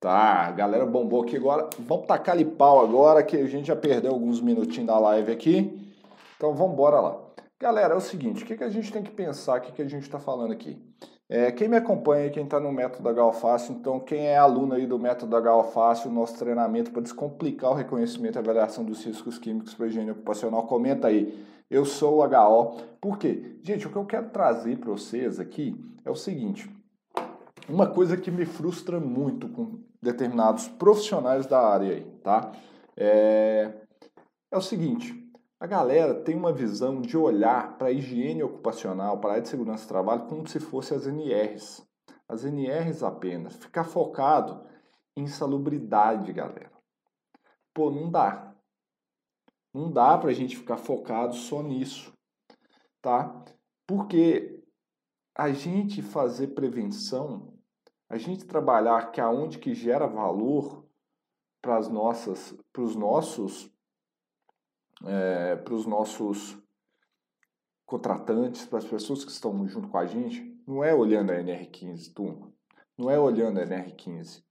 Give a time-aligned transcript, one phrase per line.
[0.00, 1.68] Tá, a galera bombou aqui agora.
[1.80, 5.92] Vamos tacar ali pau agora, que a gente já perdeu alguns minutinhos da live aqui.
[6.36, 7.18] Então vamos embora lá.
[7.60, 9.82] Galera, é o seguinte, o que, que a gente tem que pensar, o que, que
[9.82, 10.80] a gente está falando aqui?
[11.28, 14.86] É, quem me acompanha, quem está no método HO Fácil, então quem é aluno aí
[14.86, 19.74] do método HO Fácil, nosso treinamento para descomplicar o reconhecimento e avaliação dos riscos químicos
[19.74, 21.44] para higiene ocupacional, comenta aí.
[21.68, 22.76] Eu sou o HO.
[23.00, 23.56] Por quê?
[23.64, 26.70] Gente, o que eu quero trazer para vocês aqui é o seguinte.
[27.68, 32.52] Uma coisa que me frustra muito com determinados profissionais da área aí, tá?
[32.96, 33.74] É,
[34.50, 39.30] é o seguinte, a galera tem uma visão de olhar para a higiene ocupacional, para
[39.30, 41.86] a área de segurança do trabalho, como se fosse as NRs.
[42.26, 43.54] As NRs apenas.
[43.56, 44.64] Ficar focado
[45.14, 46.72] em salubridade, galera.
[47.74, 48.54] Pô, não dá.
[49.74, 52.12] Não dá para a gente ficar focado só nisso,
[53.02, 53.44] tá?
[53.86, 54.64] Porque
[55.36, 57.57] a gente fazer prevenção,
[58.08, 60.86] a gente trabalhar que aonde que gera valor
[61.60, 63.70] para as nossas, para os nossos
[65.04, 66.58] é, para os nossos
[67.86, 72.12] contratantes, para as pessoas que estão junto com a gente, não é olhando a NR15,
[72.12, 72.52] turma.
[72.96, 74.42] Não é olhando a NR15.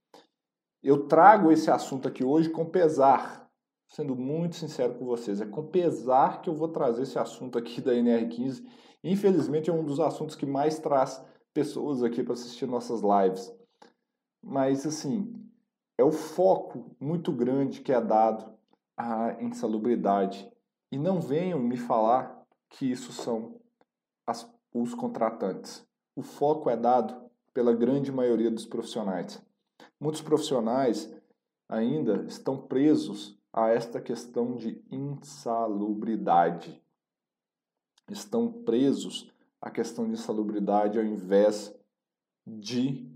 [0.82, 3.48] Eu trago esse assunto aqui hoje com pesar,
[3.86, 5.40] sendo muito sincero com vocês.
[5.40, 8.64] É com pesar que eu vou trazer esse assunto aqui da NR15.
[9.04, 11.22] Infelizmente é um dos assuntos que mais traz
[11.52, 13.52] pessoas aqui para assistir nossas lives.
[14.42, 15.34] Mas assim,
[15.96, 18.56] é o foco muito grande que é dado
[18.96, 20.50] a insalubridade.
[20.90, 23.60] E não venham me falar que isso são
[24.26, 25.86] as, os contratantes.
[26.16, 29.42] O foco é dado pela grande maioria dos profissionais.
[30.00, 31.12] Muitos profissionais
[31.68, 36.82] ainda estão presos a esta questão de insalubridade.
[38.08, 41.74] Estão presos à questão de insalubridade ao invés
[42.46, 43.08] de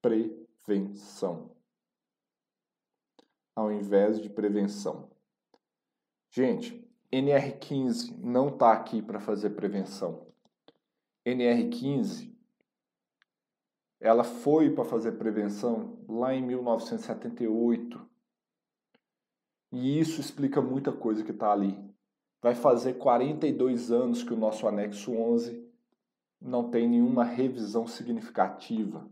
[0.00, 1.54] prevenção.
[3.54, 5.10] Ao invés de prevenção.
[6.30, 10.26] Gente, NR15 não está aqui para fazer prevenção.
[11.26, 12.32] NR15
[14.00, 18.10] ela foi para fazer prevenção lá em 1978.
[19.70, 21.78] E isso explica muita coisa que está ali.
[22.42, 25.71] Vai fazer 42 anos que o nosso anexo 11
[26.44, 29.08] não tem nenhuma revisão significativa.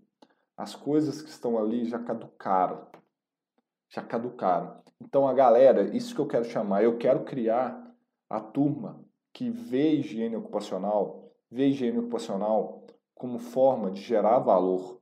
[0.57, 2.87] As coisas que estão ali já caducaram.
[3.89, 4.83] Já caducaram.
[5.01, 7.95] Então, a galera, isso que eu quero chamar, eu quero criar
[8.29, 9.03] a turma
[9.33, 15.01] que vê higiene ocupacional, vê higiene ocupacional como forma de gerar valor,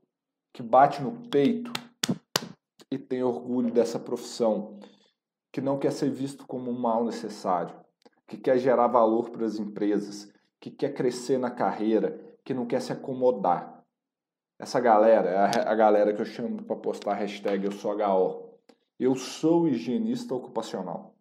[0.52, 1.72] que bate no peito
[2.90, 4.78] e tem orgulho dessa profissão,
[5.52, 7.74] que não quer ser visto como um mal necessário,
[8.26, 12.80] que quer gerar valor para as empresas, que quer crescer na carreira, que não quer
[12.80, 13.84] se acomodar.
[14.58, 18.48] Essa galera é a galera que eu chamo para postar a hashtag eu sou HO.
[18.98, 21.14] Eu sou higienista ocupacional.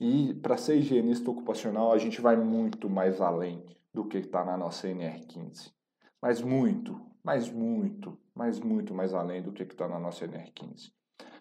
[0.00, 4.56] E para ser higienista ocupacional, a gente vai muito mais além do que está na
[4.56, 5.72] nossa NR15.
[6.20, 10.90] Mas muito, mas muito, mas muito mais além do que está na nossa NR15.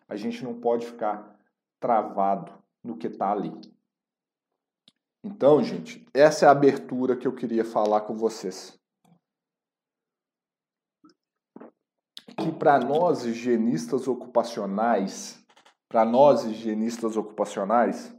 [0.07, 1.39] A gente não pode ficar
[1.79, 2.51] travado
[2.83, 3.53] no que está ali.
[5.23, 8.79] Então, gente, essa é a abertura que eu queria falar com vocês.
[12.37, 15.43] Que para nós higienistas ocupacionais,
[15.89, 18.15] para nós, higienistas ocupacionais,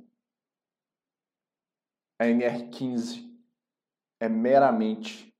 [2.21, 3.31] a NR15
[4.21, 5.33] é meramente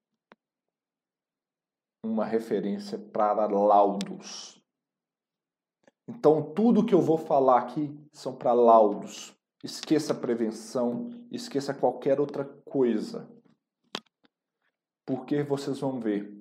[2.03, 4.59] uma referência para laudos.
[6.09, 9.39] Então, tudo que eu vou falar aqui são para laudos.
[9.63, 13.31] Esqueça a prevenção, esqueça qualquer outra coisa.
[15.05, 16.35] Porque vocês vão ver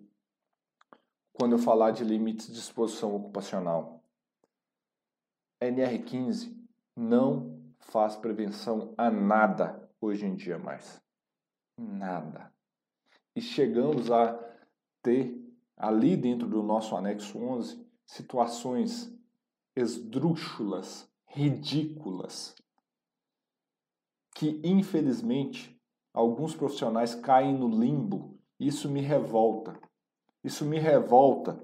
[1.33, 4.03] quando eu falar de limites de exposição ocupacional.
[5.61, 6.55] NR15
[6.95, 11.01] não faz prevenção a nada hoje em dia mais.
[11.77, 12.53] Nada.
[13.35, 14.37] E chegamos a
[15.01, 15.37] ter
[15.75, 19.13] ali dentro do nosso anexo 11 situações
[19.75, 22.55] esdrúxulas, ridículas,
[24.39, 25.77] que infelizmente
[26.13, 28.39] alguns profissionais caem no limbo.
[28.57, 29.77] Isso me revolta.
[30.41, 31.61] Isso me revolta.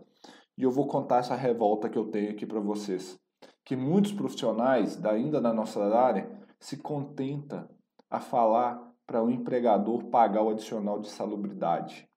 [0.58, 3.18] E eu vou contar essa revolta que eu tenho aqui para vocês
[3.64, 6.30] que muitos profissionais, ainda na nossa área,
[6.60, 7.68] se contenta
[8.10, 12.08] a falar para o empregador pagar o adicional de salubridade.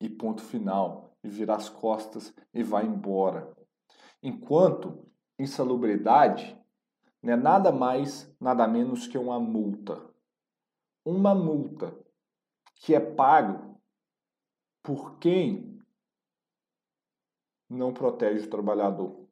[0.00, 3.48] E ponto final, e virar as costas e vai embora.
[4.20, 5.08] Enquanto
[5.38, 6.58] insalubridade
[7.24, 10.14] não é nada mais, nada menos que uma multa.
[11.02, 11.98] Uma multa
[12.74, 13.80] que é pago
[14.82, 15.82] por quem
[17.66, 19.26] não protege o trabalhador.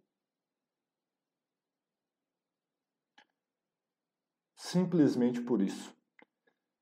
[4.57, 5.95] Simplesmente por isso.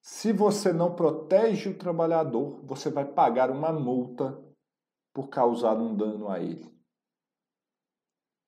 [0.00, 4.40] Se você não protege o trabalhador, você vai pagar uma multa
[5.12, 6.72] por causar um dano a ele.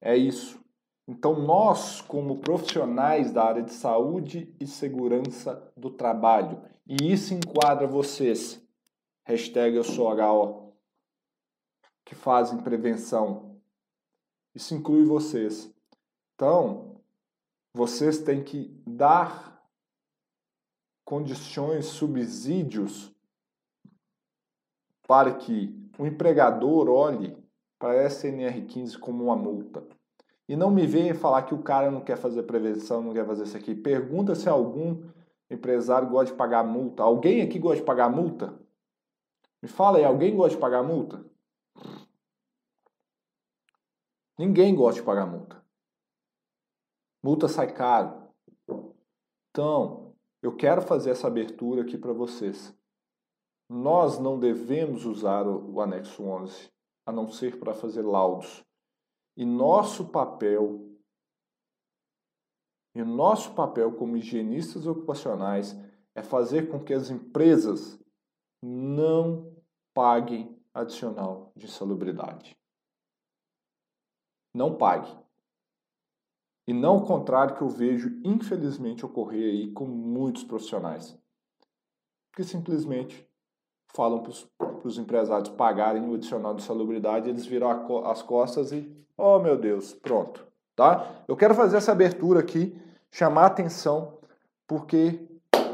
[0.00, 0.61] É isso.
[1.06, 7.86] Então, nós, como profissionais da área de saúde e segurança do trabalho, e isso enquadra
[7.86, 8.62] vocês,
[9.24, 10.74] hashtag eu sou HO,
[12.04, 13.60] que fazem prevenção,
[14.54, 15.72] isso inclui vocês.
[16.34, 17.00] Então,
[17.74, 19.60] vocês têm que dar
[21.04, 23.12] condições, subsídios
[25.06, 27.36] para que o empregador olhe
[27.78, 29.86] para a SNR15 como uma multa.
[30.48, 33.44] E não me venha falar que o cara não quer fazer prevenção, não quer fazer
[33.44, 33.74] isso aqui.
[33.74, 35.08] Pergunta se algum
[35.50, 37.02] empresário gosta de pagar multa.
[37.02, 38.58] Alguém aqui gosta de pagar multa?
[39.62, 41.24] Me fala aí, alguém gosta de pagar multa?
[44.38, 45.62] Ninguém gosta de pagar multa.
[47.22, 48.28] Multa sai caro.
[49.50, 52.74] Então, eu quero fazer essa abertura aqui para vocês.
[53.68, 56.70] Nós não devemos usar o anexo 11,
[57.06, 58.64] a não ser para fazer laudos.
[59.36, 60.90] E nosso papel,
[62.94, 65.74] e nosso papel como higienistas ocupacionais
[66.14, 67.98] é fazer com que as empresas
[68.62, 69.56] não
[69.94, 72.56] paguem adicional de insalubridade.
[74.54, 75.10] Não pague.
[76.66, 81.18] E não o contrário que eu vejo, infelizmente, ocorrer aí com muitos profissionais.
[82.34, 83.28] Que simplesmente
[83.94, 88.90] falam para os empresários pagarem o adicional de salubridade, eles viram as costas e,
[89.22, 90.44] oh meu Deus, pronto.
[90.74, 91.22] Tá?
[91.28, 92.76] Eu quero fazer essa abertura aqui,
[93.10, 94.18] chamar atenção,
[94.66, 95.20] porque,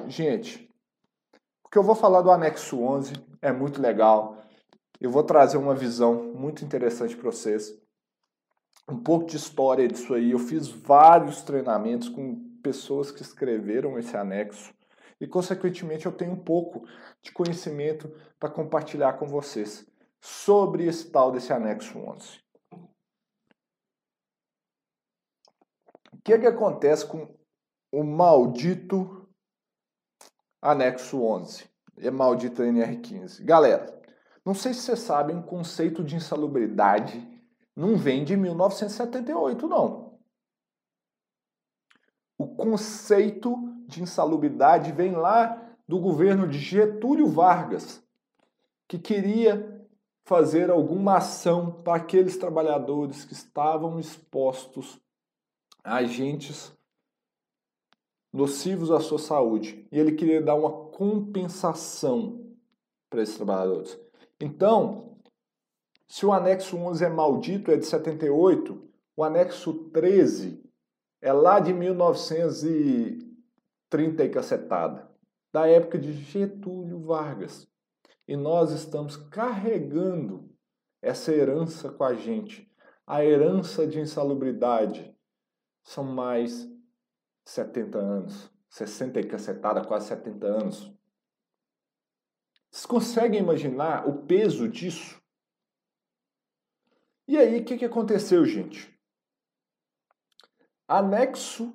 [0.07, 0.69] gente,
[1.65, 4.43] o que eu vou falar do anexo 11 é muito legal.
[5.01, 7.73] Eu vou trazer uma visão muito interessante para vocês.
[8.91, 10.33] Um pouco de história disso aí.
[10.33, 14.75] Eu fiz vários treinamentos com pessoas que escreveram esse anexo
[15.21, 16.87] e, consequentemente, eu tenho um pouco
[17.23, 19.87] de conhecimento para compartilhar com vocês
[20.21, 22.49] sobre esse tal desse anexo 11.
[26.13, 27.27] O que, é que acontece com
[27.91, 29.27] o maldito
[30.61, 31.65] anexo 11
[31.97, 33.43] e a maldita NR15?
[33.43, 33.99] Galera,
[34.45, 37.27] não sei se vocês sabem, o conceito de insalubridade
[37.75, 40.19] não vem de 1978, não.
[42.37, 48.07] O conceito de insalubridade vem lá do governo de Getúlio Vargas,
[48.87, 49.83] que queria
[50.27, 55.01] fazer alguma ação para aqueles trabalhadores que estavam expostos
[55.89, 56.73] agentes
[58.33, 59.87] nocivos à sua saúde.
[59.91, 62.55] E ele queria dar uma compensação
[63.11, 63.99] para esses trabalhadores.
[64.41, 65.19] Então,
[66.07, 68.83] se o anexo 11 é maldito, é de 78,
[69.17, 70.63] o anexo 13
[71.21, 73.29] é lá de 1900
[73.91, 75.11] 30 e cacetada,
[75.53, 77.67] da época de Getúlio Vargas.
[78.27, 80.51] E nós estamos carregando
[81.01, 82.71] essa herança com a gente.
[83.07, 85.17] A herança de insalubridade
[85.89, 86.71] são mais
[87.47, 90.93] 70 anos, 60 e cacetada, quase 70 anos.
[92.71, 95.19] Vocês conseguem imaginar o peso disso?
[97.27, 98.95] E aí, o que, que aconteceu, gente?
[100.87, 101.73] Anexo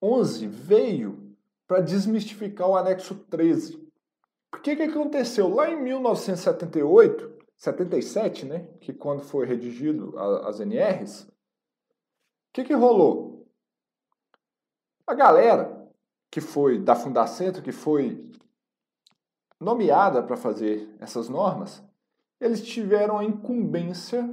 [0.00, 1.36] 11 veio
[1.66, 3.76] para desmistificar o anexo 13.
[4.54, 5.52] O que, que aconteceu?
[5.54, 11.32] Lá em 1978, 77, né, que quando foi redigido as NRs, o
[12.54, 13.39] que, que rolou?
[15.10, 15.90] A galera
[16.30, 18.30] que foi da Fundacentro, que foi
[19.58, 21.82] nomeada para fazer essas normas,
[22.40, 24.24] eles tiveram a incumbência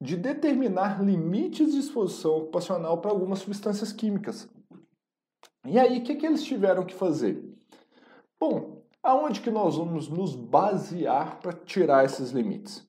[0.00, 4.48] de determinar limites de exposição ocupacional para algumas substâncias químicas.
[5.66, 7.44] E aí, o que, que eles tiveram que fazer?
[8.40, 12.88] Bom, aonde que nós vamos nos basear para tirar esses limites?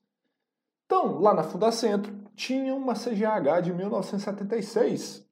[0.86, 5.27] Então, lá na Fundacentro, tinha uma CGH de 1976.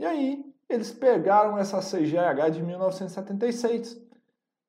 [0.00, 4.00] E aí, eles pegaram essa CGH de 1976.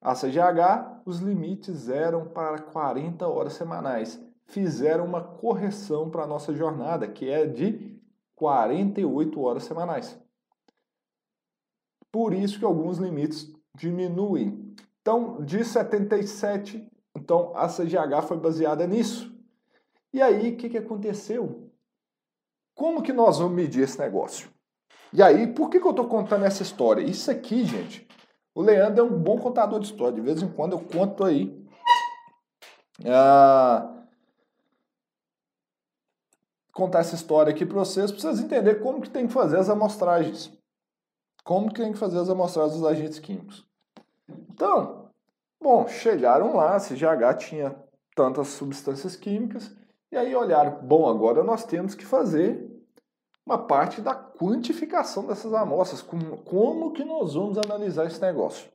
[0.02, 4.22] A CGH, os limites eram para 40 horas semanais.
[4.44, 7.98] Fizeram uma correção para a nossa jornada, que é de
[8.36, 10.20] 48 horas semanais.
[12.12, 14.76] Por isso que alguns limites diminuem.
[15.02, 19.34] Então, de 77, então a CGH foi baseada nisso.
[20.12, 21.72] E aí, o que, que aconteceu?
[22.76, 24.52] Como que nós vamos medir esse negócio?
[25.14, 27.02] E aí, por que, que eu estou contando essa história?
[27.02, 28.08] Isso aqui, gente,
[28.56, 30.14] o Leandro é um bom contador de história.
[30.14, 31.60] De vez em quando eu conto aí.
[33.06, 34.06] Ah,
[36.72, 39.70] contar essa história aqui para vocês, para vocês entenderem como que tem que fazer as
[39.70, 40.52] amostragens.
[41.44, 43.66] Como que tem que fazer as amostragens dos agentes químicos.
[44.50, 45.10] Então,
[45.62, 47.76] bom, chegaram lá, a CGH tinha
[48.16, 49.76] tantas substâncias químicas,
[50.12, 52.71] e aí olharam, bom, agora nós temos que fazer
[53.46, 58.72] uma parte da quantificação dessas amostras, como, como que nós vamos analisar esse negócio.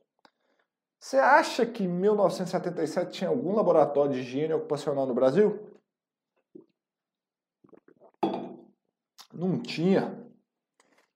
[0.99, 5.59] Você acha que em 1977 tinha algum laboratório de higiene ocupacional no Brasil?
[9.33, 10.27] Não tinha.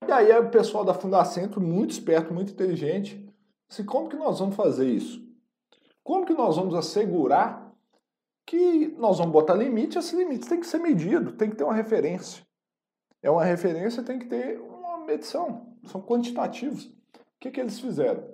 [0.06, 3.28] E aí o pessoal da Fundacentro, muito esperto, muito inteligente,
[3.68, 5.20] disse, como que nós vamos fazer isso?
[6.02, 7.72] Como que nós vamos assegurar
[8.46, 11.74] que nós vamos botar limite, esse limite tem que ser medido, tem que ter uma
[11.74, 12.44] referência.
[13.22, 16.86] É uma referência, tem que ter uma medição, são quantitativos.
[16.86, 16.92] O
[17.40, 18.28] que, que eles fizeram?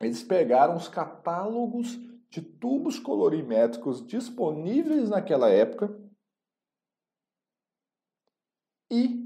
[0.00, 1.98] Eles pegaram os catálogos
[2.30, 5.94] de tubos colorimétricos disponíveis naquela época
[8.90, 9.24] e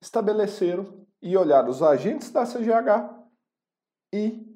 [0.00, 3.16] estabeleceram e olharam os agentes da CGH
[4.12, 4.46] e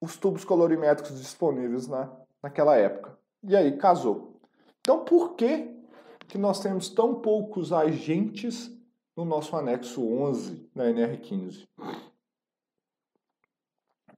[0.00, 3.18] os tubos colorimétricos disponíveis na, naquela época.
[3.42, 4.40] E aí casou.
[4.80, 5.83] Então, por que,
[6.28, 8.70] que nós temos tão poucos agentes
[9.16, 11.68] no nosso anexo 11 na NR15?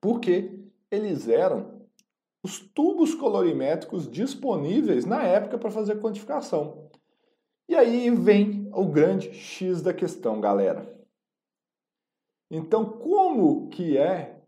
[0.01, 0.59] Porque
[0.91, 1.87] eles eram
[2.43, 6.89] os tubos colorimétricos disponíveis na época para fazer quantificação.
[7.69, 10.95] E aí vem o grande X da questão, galera.
[12.49, 14.41] Então, como que é,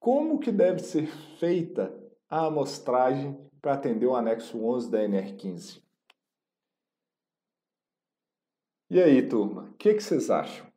[0.00, 1.06] como que deve ser
[1.38, 1.96] feita
[2.28, 5.82] a amostragem para atender o anexo 11 da NR15.
[8.90, 10.66] E aí, turma, o que, que vocês acham?
[10.66, 10.70] O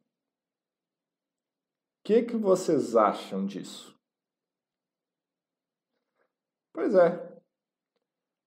[2.04, 3.98] que, que vocês acham disso?
[6.72, 7.34] Pois é,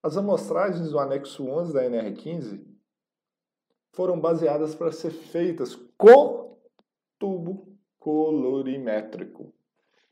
[0.01, 2.65] as amostragens do anexo 11 da NR15
[3.93, 6.57] foram baseadas para ser feitas com
[7.19, 9.53] tubo colorimétrico.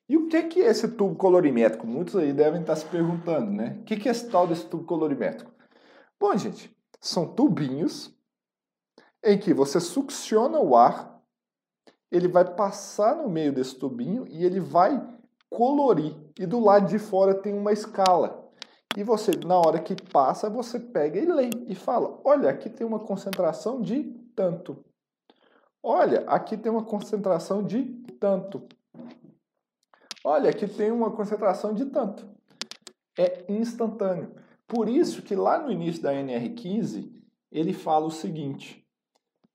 [0.09, 1.87] E o que é, que é esse tubo colorimétrico?
[1.87, 3.77] Muitos aí devem estar se perguntando, né?
[3.79, 5.53] O que é esse tal desse tubo colorimétrico?
[6.19, 8.14] Bom, gente, são tubinhos
[9.25, 11.19] em que você succiona o ar,
[12.11, 15.03] ele vai passar no meio desse tubinho e ele vai
[15.49, 16.15] colorir.
[16.39, 18.45] E do lado de fora tem uma escala.
[18.95, 22.85] E você, na hora que passa, você pega e lê e fala: olha, aqui tem
[22.85, 24.03] uma concentração de
[24.35, 24.85] tanto.
[25.83, 27.83] Olha, aqui tem uma concentração de
[28.19, 28.67] tanto.
[30.23, 32.27] Olha, aqui tem uma concentração de tanto.
[33.17, 34.33] É instantâneo.
[34.67, 37.11] Por isso que lá no início da NR15,
[37.51, 38.84] ele fala o seguinte: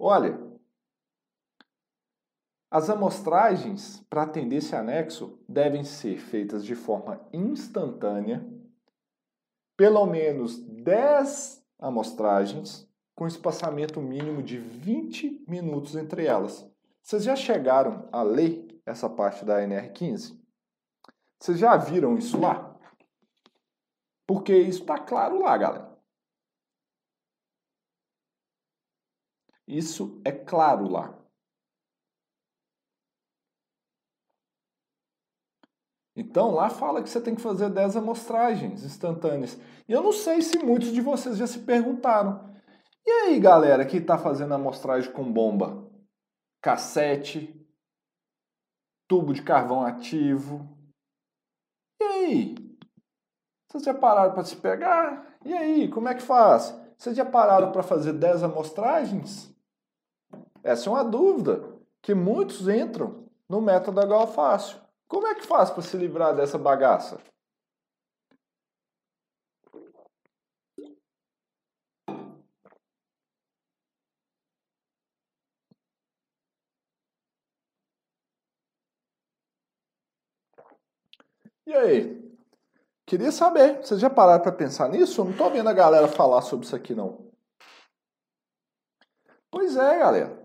[0.00, 0.40] olha,
[2.70, 8.46] as amostragens para atender esse anexo devem ser feitas de forma instantânea,
[9.76, 16.66] pelo menos 10 amostragens, com espaçamento mínimo de 20 minutos entre elas.
[17.02, 20.38] Vocês já chegaram a ler essa parte da NR15?
[21.38, 22.78] Vocês já viram isso lá?
[24.26, 25.89] Porque isso está claro lá, galera.
[29.76, 31.16] Isso é claro lá.
[36.16, 39.58] Então lá fala que você tem que fazer 10 amostragens instantâneas.
[39.88, 42.52] E eu não sei se muitos de vocês já se perguntaram.
[43.06, 45.88] E aí, galera, que está fazendo amostragem com bomba?
[46.60, 47.66] Cassete,
[49.08, 50.68] tubo de carvão ativo,
[52.00, 52.54] e aí?
[53.68, 55.38] Vocês já pararam para se pegar?
[55.44, 56.74] E aí, como é que faz?
[56.96, 59.54] Vocês já pararam para fazer 10 amostragens?
[60.62, 61.62] Essa é uma dúvida
[62.02, 64.78] que muitos entram no método HO fácil.
[65.08, 67.18] Como é que faz para se livrar dessa bagaça?
[81.66, 82.20] E aí?
[83.06, 85.20] Queria saber, vocês já pararam para pensar nisso?
[85.20, 87.30] Eu não estou vendo a galera falar sobre isso aqui não.
[89.50, 90.39] Pois é, galera.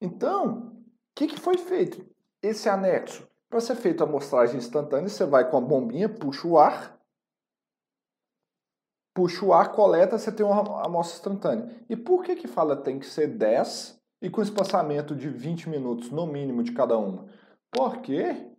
[0.00, 2.04] Então, o que, que foi feito?
[2.42, 3.28] Esse anexo.
[3.48, 6.98] Para ser feito a amostragem instantânea, você vai com a bombinha, puxa o ar,
[9.12, 11.84] puxa o ar, coleta, você tem uma amostra instantânea.
[11.88, 16.10] E por que que fala tem que ser 10 e com espaçamento de 20 minutos
[16.10, 17.26] no mínimo de cada uma?
[17.72, 18.50] Porque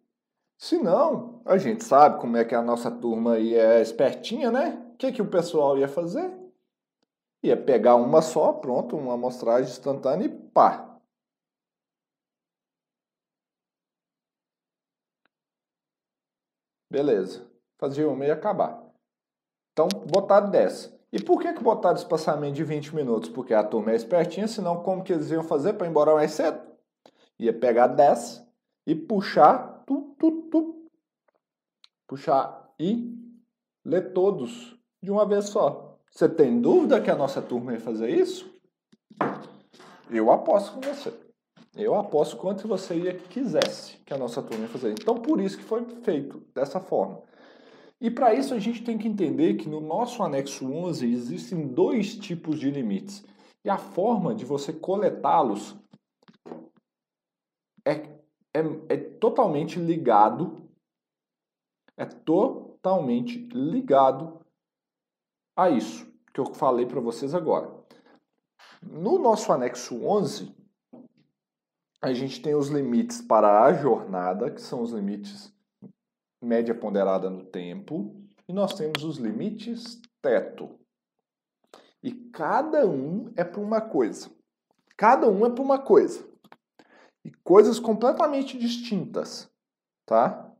[0.57, 4.85] se não, a gente sabe como é que a nossa turma aí é espertinha, né?
[4.93, 6.31] O que, que o pessoal ia fazer?
[7.41, 10.90] Ia pegar uma só, pronto, uma amostragem instantânea e pá.
[16.91, 17.47] Beleza.
[17.79, 18.83] Fazia uma e acabar.
[19.71, 20.93] Então, botar 10.
[21.13, 23.29] E por que, que botaram espaçamento de 20 minutos?
[23.29, 26.31] Porque a turma é espertinha, senão como que eles iam fazer para ir embora mais
[26.31, 26.59] cedo?
[27.39, 28.45] Ia pegar 10
[28.85, 30.85] e puxar, tu, tu, tu,
[32.05, 33.17] puxar e
[33.85, 35.97] ler todos de uma vez só.
[36.11, 38.53] Você tem dúvida que a nossa turma ia fazer isso?
[40.09, 41.13] Eu aposto com você.
[41.75, 44.91] Eu aposto quanto você ia quisesse que a nossa turma ia fazer.
[44.91, 47.21] Então, por isso que foi feito dessa forma.
[47.99, 52.15] E para isso a gente tem que entender que no nosso anexo 11 existem dois
[52.17, 53.23] tipos de limites.
[53.63, 55.77] E a forma de você coletá-los
[57.85, 57.93] é,
[58.53, 60.61] é, é totalmente ligado
[62.01, 64.43] é totalmente ligado
[65.55, 67.71] a isso que eu falei para vocês agora.
[68.81, 70.51] No nosso anexo 11,
[72.01, 75.53] a gente tem os limites para a jornada, que são os limites
[76.41, 80.79] média ponderada no tempo, e nós temos os limites teto.
[82.01, 84.31] E cada um é para uma coisa.
[84.97, 86.27] Cada um é para uma coisa.
[87.23, 89.47] E coisas completamente distintas,
[90.07, 90.51] tá?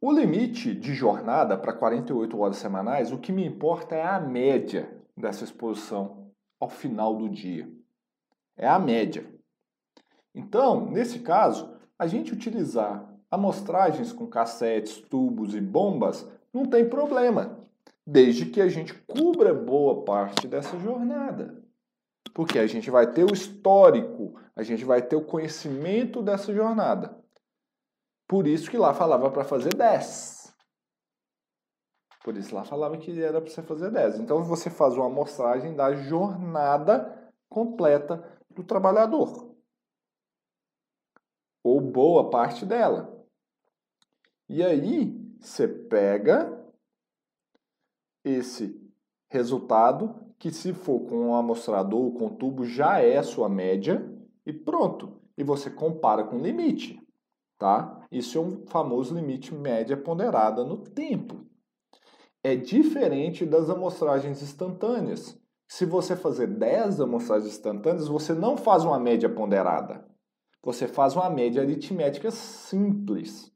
[0.00, 5.00] O limite de jornada para 48 horas semanais, o que me importa é a média
[5.16, 7.70] dessa exposição ao final do dia.
[8.60, 9.26] É a média.
[10.34, 17.58] Então, nesse caso, a gente utilizar amostragens com cassetes, tubos e bombas não tem problema,
[18.06, 21.64] desde que a gente cubra boa parte dessa jornada.
[22.34, 27.18] Porque a gente vai ter o histórico, a gente vai ter o conhecimento dessa jornada.
[28.28, 30.54] Por isso que lá falava para fazer 10.
[32.22, 34.20] Por isso lá falava que era para você fazer 10.
[34.20, 39.50] Então você faz uma amostragem da jornada completa do trabalhador
[41.62, 43.16] ou boa parte dela.
[44.48, 46.58] E aí você pega
[48.24, 48.78] esse
[49.28, 54.04] resultado, que se for com um amostrador ou com tubo já é a sua média,
[54.44, 55.20] e pronto.
[55.36, 57.00] E você compara com o limite,
[57.58, 58.06] tá?
[58.10, 61.46] Isso é um famoso limite média ponderada no tempo.
[62.42, 65.39] É diferente das amostragens instantâneas.
[65.70, 70.10] Se você fazer 10 amostragens instantâneas, você não faz uma média ponderada
[70.62, 73.50] você faz uma média aritmética simples.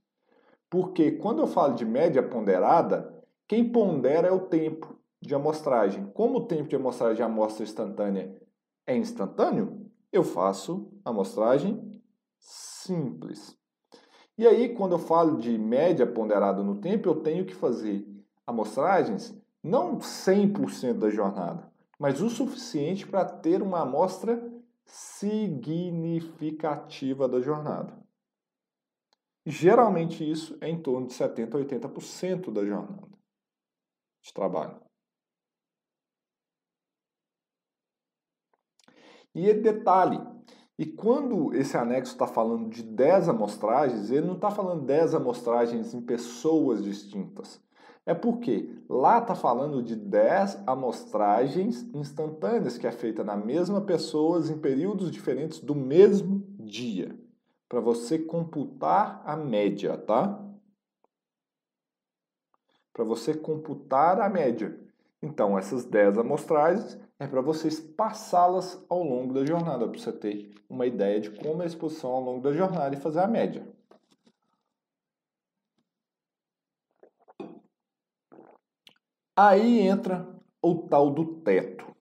[0.71, 6.07] Porque quando eu falo de média ponderada, quem pondera é o tempo de amostragem.
[6.15, 8.35] Como o tempo de amostragem de amostra instantânea
[8.87, 12.03] é instantâneo, eu faço amostragem
[12.39, 13.57] simples.
[14.37, 18.05] E aí, quando eu falo de média ponderada no tempo, eu tenho que fazer
[18.47, 24.53] amostragens não 100% da jornada, mas o suficiente para ter uma amostra
[24.85, 28.05] significativa da jornada.
[29.47, 33.15] Geralmente isso é em torno de 70 a 80% da jornada
[34.23, 34.81] de trabalho.
[39.35, 40.19] E detalhe,
[40.79, 45.93] e quando esse anexo está falando de 10 amostragens, ele não está falando 10 amostragens
[45.93, 47.63] em pessoas distintas.
[48.07, 54.41] É porque lá está falando de 10 amostragens instantâneas que é feita na mesma pessoa
[54.41, 57.19] em períodos diferentes do mesmo dia,
[57.67, 60.39] para você computar a média, tá?
[62.93, 64.79] Para você computar a média.
[65.23, 70.55] Então, essas 10 amostragens é para vocês passá-las ao longo da jornada, para você ter
[70.69, 73.67] uma ideia de como é a exposição ao longo da jornada e fazer a média.
[79.37, 81.95] Aí entra o tal do teto.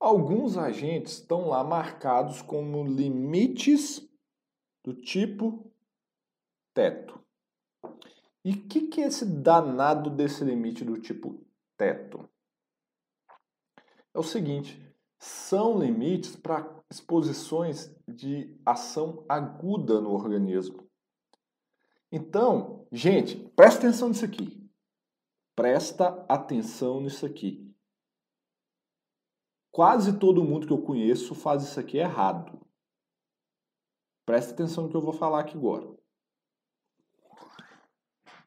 [0.00, 4.08] Alguns agentes estão lá marcados como limites
[4.84, 5.70] do tipo
[6.72, 7.20] teto.
[8.44, 11.44] E o que, que é esse danado desse limite do tipo
[11.76, 12.28] teto?
[14.14, 14.80] É o seguinte:
[15.18, 20.88] são limites para exposições de ação aguda no organismo.
[22.10, 24.67] Então, gente, presta atenção nisso aqui.
[25.58, 27.68] Presta atenção nisso aqui.
[29.72, 32.64] Quase todo mundo que eu conheço faz isso aqui errado.
[34.24, 35.92] Presta atenção no que eu vou falar aqui agora.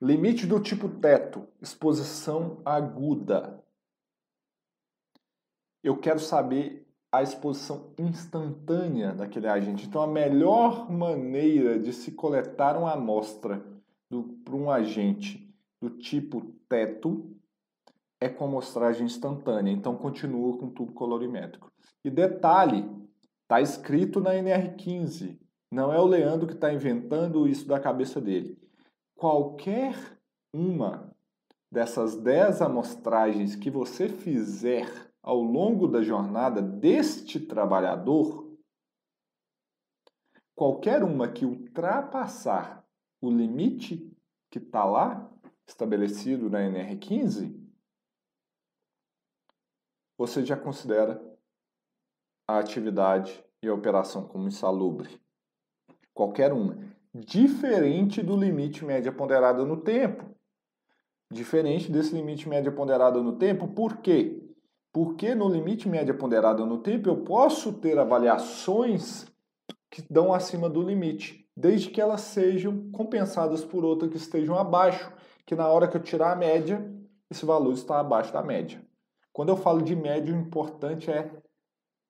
[0.02, 3.62] Limite do tipo teto, exposição aguda.
[5.84, 9.86] Eu quero saber a exposição instantânea daquele agente.
[9.86, 13.60] Então, a melhor maneira de se coletar uma amostra
[14.46, 17.30] para um agente do tipo teto
[18.22, 21.70] é com amostragem instantânea, então continua com tubo colorimétrico.
[22.06, 22.90] E detalhe,
[23.42, 25.38] está escrito na NR15,
[25.70, 28.58] não é o Leandro que está inventando isso da cabeça dele.
[29.18, 30.18] Qualquer
[30.54, 31.14] uma
[31.70, 38.50] dessas 10 amostragens que você fizer ao longo da jornada deste trabalhador,
[40.56, 42.86] qualquer uma que ultrapassar
[43.22, 44.10] o limite
[44.50, 45.32] que está lá,
[45.68, 47.56] estabelecido na NR15,
[50.18, 51.22] você já considera
[52.48, 55.20] a atividade e a operação como insalubre.
[56.14, 56.78] Qualquer uma.
[57.14, 60.36] Diferente do limite média ponderada no tempo.
[61.32, 64.44] Diferente desse limite média ponderada no tempo, por quê?
[64.94, 69.26] Porque no limite média ponderada no tempo eu posso ter avaliações
[69.90, 75.12] que dão acima do limite, desde que elas sejam compensadas por outras que estejam abaixo,
[75.46, 76.84] que na hora que eu tirar a média,
[77.30, 78.82] esse valor está abaixo da média.
[79.34, 81.32] Quando eu falo de média, o importante é,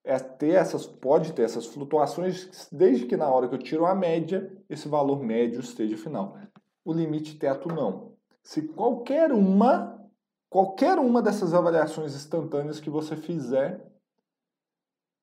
[0.04, 3.94] é ter essas, pode ter essas flutuações, desde que na hora que eu tiro a
[3.94, 6.38] média, esse valor médio esteja final.
[6.84, 8.16] O limite teto não.
[8.44, 10.04] Se qualquer uma,
[10.50, 13.86] qualquer uma dessas avaliações instantâneas que você fizer,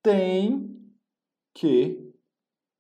[0.03, 0.77] tem
[1.53, 2.08] que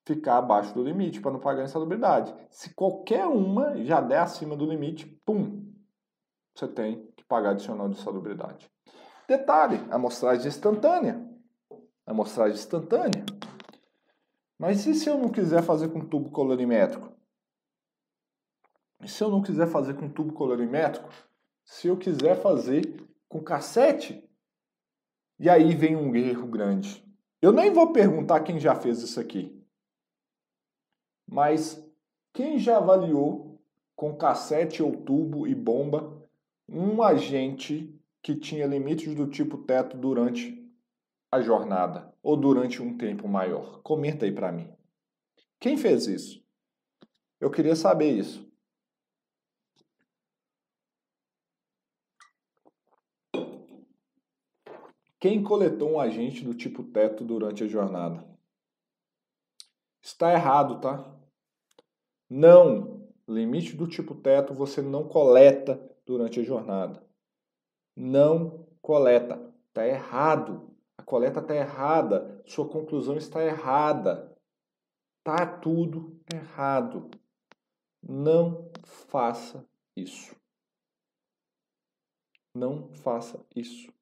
[0.09, 2.35] ficar abaixo do limite para não pagar insalubridade.
[2.51, 5.71] Se qualquer uma já der acima do limite, pum,
[6.55, 8.71] você tem que pagar adicional de insalubridade.
[9.29, 11.23] Detalhe, amostragem instantânea.
[12.07, 13.27] Amostragem instantânea.
[14.59, 17.12] Mas e se eu não quiser fazer com tubo colorimétrico?
[19.03, 21.11] E se eu não quiser fazer com tubo colorimétrico?
[21.64, 24.27] Se eu quiser fazer com cassete?
[25.38, 27.05] E aí vem um erro grande.
[27.42, 29.58] Eu nem vou perguntar quem já fez isso aqui.
[31.29, 31.87] Mas
[32.33, 33.61] quem já avaliou
[33.95, 36.27] com cassete ou tubo e bomba
[36.67, 40.67] um agente que tinha limites do tipo teto durante
[41.31, 43.83] a jornada ou durante um tempo maior?
[43.83, 44.73] Comenta aí para mim.
[45.61, 46.43] Quem fez isso?
[47.38, 48.49] Eu queria saber isso.
[55.21, 58.25] Quem coletou um agente do tipo teto durante a jornada?
[60.01, 61.17] Está errado, tá?
[62.29, 62.99] Não.
[63.27, 67.07] Limite do tipo teto você não coleta durante a jornada.
[67.95, 69.55] Não coleta.
[69.69, 70.75] Está errado.
[70.97, 72.43] A coleta está errada.
[72.47, 74.35] Sua conclusão está errada.
[75.23, 77.11] Tá tudo errado.
[78.03, 80.35] Não faça isso.
[82.55, 83.93] Não faça isso.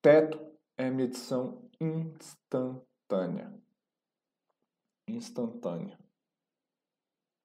[0.00, 0.40] Teto
[0.76, 3.61] é medição instantânea
[5.16, 5.98] instantânea.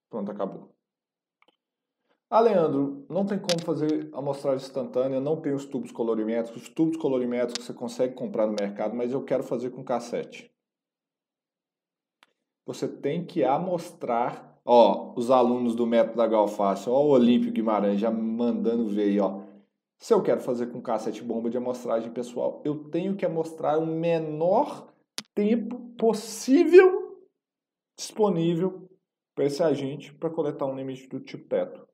[0.09, 0.77] Pronto, acabou.
[2.29, 6.63] Ah, Leandro, não tem como fazer amostragem instantânea, não tem os tubos colorimétricos.
[6.63, 10.51] Os tubos colorimétricos você consegue comprar no mercado, mas eu quero fazer com cassete.
[12.65, 17.97] Você tem que amostrar, ó, os alunos do método da Galfácio, ó, o Olímpio Guimarães
[17.97, 19.41] já mandando ver aí, ó.
[19.97, 23.85] Se eu quero fazer com cassete bomba de amostragem pessoal, eu tenho que amostrar o
[23.85, 24.93] menor
[25.33, 26.96] tempo possível
[27.97, 28.89] disponível
[29.33, 31.87] para esse agente para coletar um limite do tipo teto.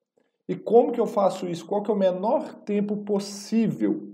[0.47, 1.65] E como que eu faço isso?
[1.65, 4.13] Qual que é o menor tempo possível?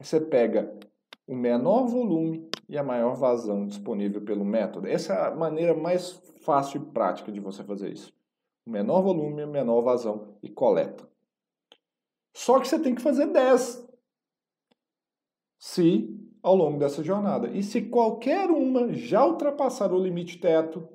[0.00, 0.78] Você pega
[1.26, 4.86] o menor volume e a maior vazão disponível pelo método.
[4.86, 8.12] Essa é a maneira mais fácil e prática de você fazer isso.
[8.66, 11.08] O menor volume, a menor vazão e coleta.
[12.34, 13.86] Só que você tem que fazer 10.
[15.58, 17.48] Se ao longo dessa jornada.
[17.48, 20.88] E se qualquer uma já ultrapassar o limite teto,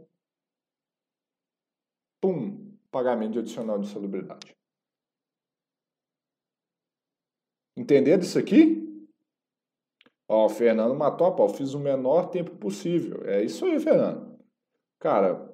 [2.22, 4.56] pum, pagamento de adicional de salubridade.
[7.76, 8.84] Entenderam isso aqui?
[10.28, 13.26] Ó, o Fernando matou a pau, fiz o menor tempo possível.
[13.26, 14.40] É isso aí, Fernando.
[15.00, 15.54] Cara,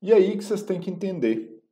[0.00, 1.62] e aí que vocês têm que entender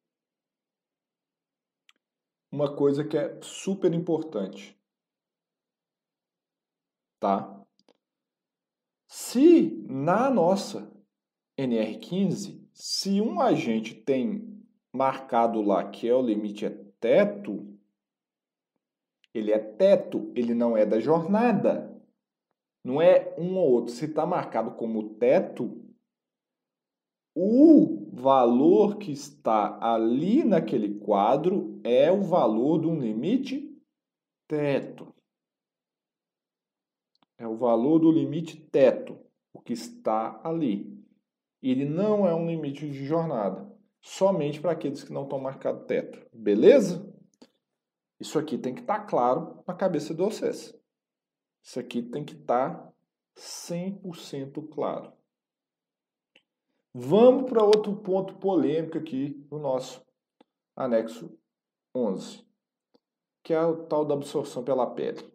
[2.53, 4.80] uma coisa que é super importante
[7.21, 7.63] tá?
[9.07, 10.91] Se na nossa
[11.59, 14.59] NR15, se um agente tem
[14.93, 17.79] marcado lá que é o limite é teto,
[19.33, 21.89] ele é teto, ele não é da jornada.
[22.83, 23.95] Não é um ou outro.
[23.95, 25.85] Se está marcado como teto,
[27.37, 33.71] o valor que está ali naquele quadro é o valor de um limite
[34.49, 35.15] teto
[37.41, 39.19] é o valor do limite teto,
[39.51, 41.03] o que está ali.
[41.63, 43.67] Ele não é um limite de jornada,
[43.99, 46.21] somente para aqueles que não estão marcado teto.
[46.35, 47.11] Beleza?
[48.21, 50.79] Isso aqui tem que estar tá claro na cabeça de vocês.
[51.63, 52.93] Isso aqui tem que estar tá
[53.39, 55.11] 100% claro.
[56.93, 60.05] Vamos para outro ponto polêmico aqui no nosso
[60.77, 61.35] anexo
[61.95, 62.45] 11,
[63.43, 65.27] que é o tal da absorção pela pele.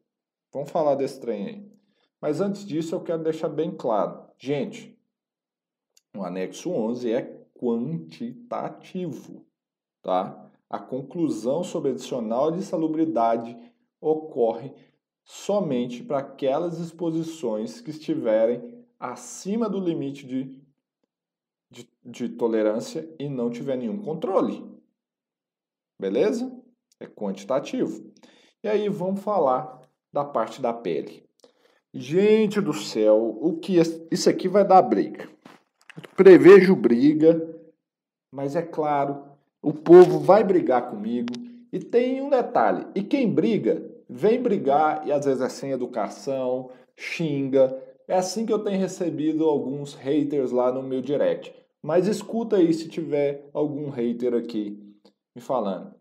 [0.53, 1.74] Vamos falar desse trem aí.
[2.25, 4.27] Mas antes disso, eu quero deixar bem claro.
[4.35, 4.99] Gente,
[6.17, 7.21] o anexo 11 é
[7.53, 9.45] quantitativo,
[10.01, 10.51] tá?
[10.67, 13.55] A conclusão sobre adicional de salubridade
[14.01, 14.73] ocorre
[15.23, 20.59] somente para aquelas exposições que estiverem acima do limite de,
[21.69, 24.67] de, de tolerância e não tiver nenhum controle.
[26.01, 26.51] Beleza?
[26.99, 28.11] É quantitativo.
[28.63, 31.24] E aí vamos falar da parte da pele.
[31.97, 33.77] Gente do céu, o que
[34.12, 35.29] isso aqui vai dar briga.
[36.13, 37.58] Prevejo briga,
[38.29, 39.23] mas é claro,
[39.62, 41.31] o povo vai brigar comigo.
[41.71, 46.69] E tem um detalhe: e quem briga, vem brigar e às vezes é sem educação,
[46.97, 47.81] xinga.
[48.10, 51.55] É assim que eu tenho recebido alguns haters lá no meu direct.
[51.81, 54.77] Mas escuta aí se tiver algum hater aqui
[55.34, 55.95] me falando.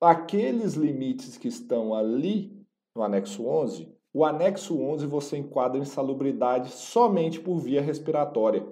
[0.00, 2.60] Aqueles limites que estão ali
[2.92, 8.66] no anexo 11, o anexo 11 você enquadra insalubridade somente por via respiratória.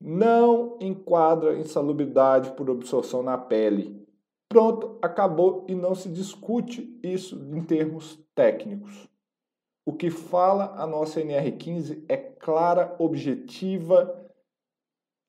[0.00, 4.02] Não enquadra insalubridade por absorção na pele.
[4.48, 9.06] Pronto, acabou e não se discute isso em termos técnicos.
[9.84, 14.32] O que fala a nossa NR15 é clara, objetiva,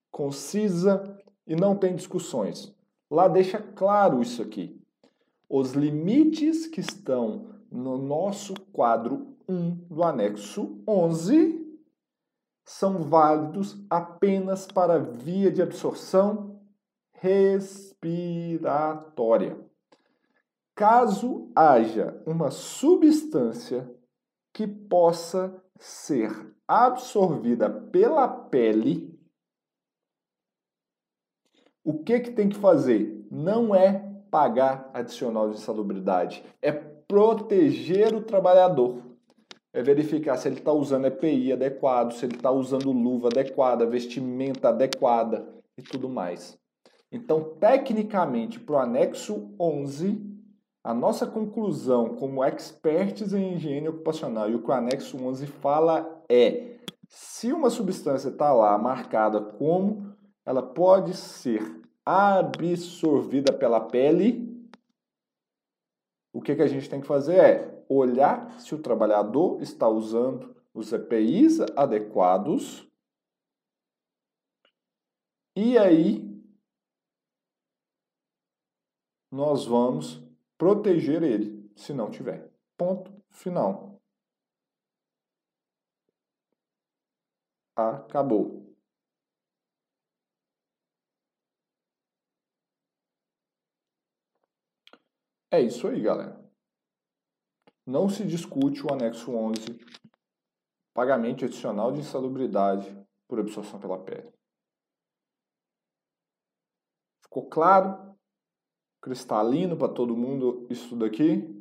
[0.09, 2.73] concisa e não tem discussões.
[3.11, 4.81] Lá deixa claro isso aqui.
[5.49, 11.65] Os limites que estão no nosso quadro 1 do anexo 11
[12.65, 16.61] são válidos apenas para via de absorção
[17.13, 19.57] respiratória.
[20.75, 23.89] Caso haja uma substância
[24.53, 29.17] que possa ser absorvida pela pele,
[31.83, 33.25] o que, que tem que fazer?
[33.31, 33.99] Não é
[34.29, 39.01] pagar adicional de insalubridade, é proteger o trabalhador.
[39.73, 44.69] É verificar se ele está usando EPI adequado, se ele está usando luva adequada, vestimenta
[44.69, 46.57] adequada e tudo mais.
[47.11, 50.19] Então, tecnicamente, para o anexo 11,
[50.83, 56.23] a nossa conclusão como experts em higiene ocupacional e o que o anexo 11 fala
[56.29, 60.15] é: se uma substância está lá marcada como
[60.45, 61.61] ela pode ser
[62.05, 64.56] absorvida pela pele,
[66.37, 70.55] o que, que a gente tem que fazer é olhar se o trabalhador está usando
[70.71, 72.87] os EPIs adequados
[75.55, 76.23] e aí
[79.31, 80.23] nós vamos
[80.59, 82.53] proteger ele, se não tiver.
[82.77, 83.99] Ponto final.
[87.75, 88.56] Acabou.
[95.51, 96.45] É isso aí, galera.
[97.85, 99.79] Não se discute o anexo 11,
[100.93, 102.93] pagamento adicional de insalubridade
[103.27, 104.29] por absorção pela pele.
[107.23, 108.07] Ficou claro?
[109.01, 111.55] cristalino para todo mundo isso daqui.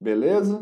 [0.00, 0.60] Beleza?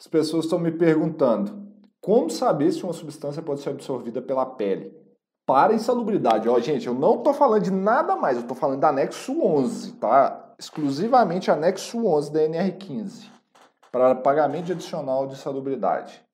[0.00, 1.67] As pessoas estão me perguntando
[2.08, 4.96] como saber se uma substância pode ser absorvida pela pele.
[5.44, 8.86] Para insalubridade, ó, gente, eu não estou falando de nada mais, eu estou falando do
[8.86, 10.54] anexo 11, tá?
[10.58, 13.30] Exclusivamente anexo 11 da NR15
[13.92, 16.24] para pagamento adicional de salubridade.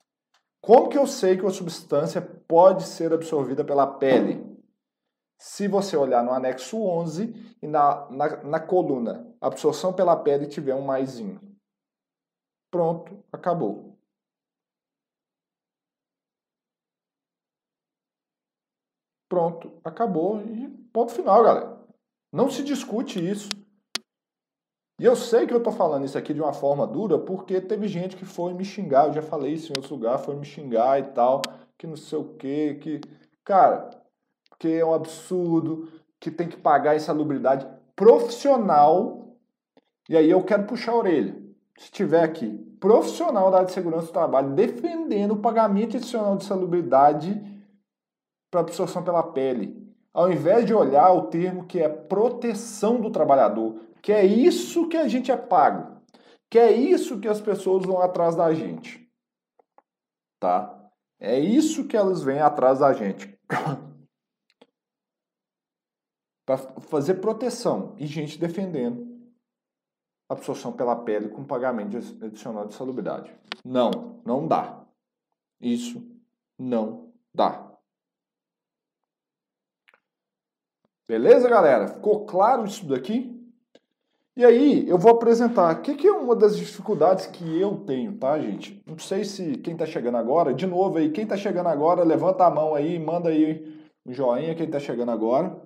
[0.61, 4.47] Como que eu sei que uma substância pode ser absorvida pela pele?
[5.41, 10.77] Se você olhar no anexo 11 e na, na, na coluna absorção pela pele tiver
[10.77, 11.41] um maisinho.
[12.71, 13.94] Pronto, acabou.
[19.35, 21.77] Pronto, acabou e ponto final, galera.
[22.33, 23.49] Não se discute isso.
[25.01, 27.89] E eu sei que eu estou falando isso aqui de uma forma dura porque teve
[27.89, 31.01] gente que foi me xingar, eu já falei isso em outro lugar, foi me xingar
[31.01, 31.43] e tal,
[31.77, 33.01] que não sei o quê, que.
[33.45, 33.91] Cara,
[34.57, 35.89] que é um absurdo,
[36.21, 37.67] que tem que pagar insalubridade
[37.97, 39.37] profissional.
[40.09, 41.37] E aí eu quero puxar a orelha.
[41.77, 46.45] Se tiver aqui, profissional da área de segurança do trabalho, defendendo o pagamento adicional de
[46.45, 47.54] salubridade
[48.55, 49.93] para absorção pela pele.
[50.13, 54.97] Ao invés de olhar o termo que é proteção do trabalhador, que é isso que
[54.97, 56.01] a gente é pago,
[56.49, 59.13] que é isso que as pessoas vão atrás da gente.
[60.39, 60.89] Tá?
[61.19, 63.37] É isso que elas vêm atrás da gente.
[66.47, 69.13] para fazer proteção e gente defendendo
[70.29, 73.35] absorção pela pele com pagamento adicional de salubridade.
[73.65, 74.87] Não, não dá.
[75.61, 76.01] Isso
[76.57, 77.74] não dá.
[81.07, 81.89] Beleza, galera?
[81.89, 83.31] Ficou claro isso daqui?
[84.37, 88.19] E aí, eu vou apresentar o que, que, é uma das dificuldades que eu tenho,
[88.19, 88.83] tá, gente?
[88.85, 92.45] Não sei se quem tá chegando agora, de novo aí, quem tá chegando agora, levanta
[92.45, 95.63] a mão aí, manda aí um joinha, quem tá chegando agora.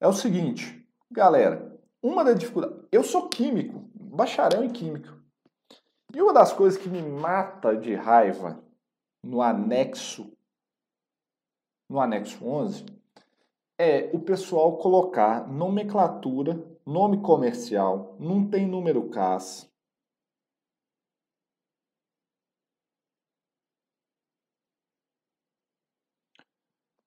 [0.00, 2.78] É o seguinte, galera, uma das dificuldades.
[2.90, 5.16] Eu sou químico, bacharel em química.
[6.12, 8.64] E uma das coisas que me mata de raiva
[9.22, 10.32] no anexo,
[11.90, 12.86] no anexo 11,
[13.76, 19.68] é o pessoal colocar nomenclatura, nome comercial, não tem número CAS.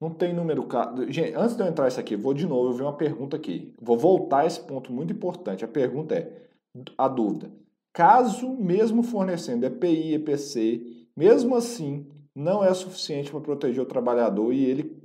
[0.02, 1.08] Não tem número CAS.
[1.08, 3.74] Gente, antes de eu entrar isso aqui, vou de novo, eu vi uma pergunta aqui.
[3.82, 5.64] Vou voltar a esse ponto muito importante.
[5.64, 6.50] A pergunta é,
[6.98, 7.50] a dúvida.
[7.94, 14.66] Caso mesmo fornecendo EPI, EPC, mesmo assim não é suficiente para proteger o trabalhador e
[14.66, 15.04] ele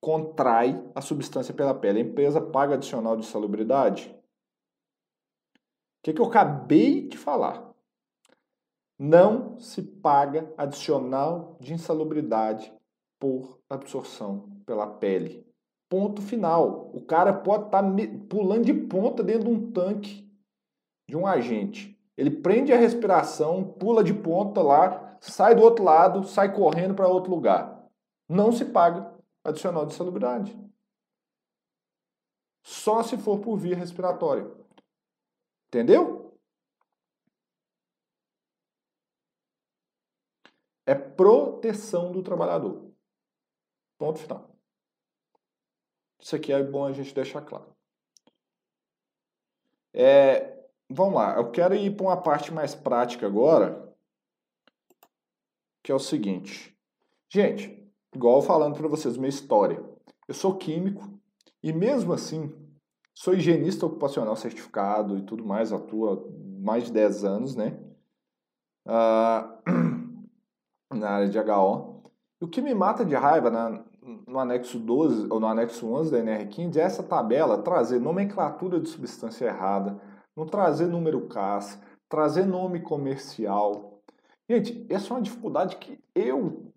[0.00, 1.98] contrai a substância pela pele.
[1.98, 4.14] A empresa paga adicional de salubridade?
[5.56, 7.72] O que, que eu acabei de falar?
[8.98, 12.72] Não se paga adicional de insalubridade
[13.18, 15.46] por absorção pela pele.
[15.88, 16.90] Ponto final.
[16.94, 17.88] O cara pode estar tá
[18.28, 20.30] pulando de ponta dentro de um tanque
[21.08, 21.98] de um agente.
[22.16, 27.08] Ele prende a respiração, pula de ponta lá, sai do outro lado, sai correndo para
[27.08, 27.88] outro lugar.
[28.28, 30.58] Não se paga adicional de salubridade.
[32.62, 34.50] Só se for por via respiratória.
[35.68, 36.38] Entendeu?
[40.86, 42.90] É proteção do trabalhador.
[43.98, 44.50] Ponto final.
[46.20, 47.74] Isso aqui é bom a gente deixar claro.
[49.92, 53.93] É, vamos lá, eu quero ir para uma parte mais prática agora,
[55.84, 56.74] que é o seguinte.
[57.30, 57.78] Gente,
[58.14, 59.84] igual falando para vocês uma história.
[60.26, 61.06] Eu sou químico
[61.62, 62.50] e mesmo assim
[63.14, 66.18] sou higienista ocupacional certificado e tudo mais, atuo há
[66.58, 67.78] mais de 10 anos, né?
[68.86, 69.58] Ah,
[70.90, 72.02] na área de HO.
[72.40, 73.84] O que me mata de raiva na,
[74.26, 78.88] no anexo 12 ou no anexo 11 da NR15 é essa tabela trazer nomenclatura de
[78.88, 80.00] substância errada,
[80.34, 83.93] não trazer número CAS, trazer nome comercial.
[84.48, 86.72] Gente, essa é uma dificuldade que eu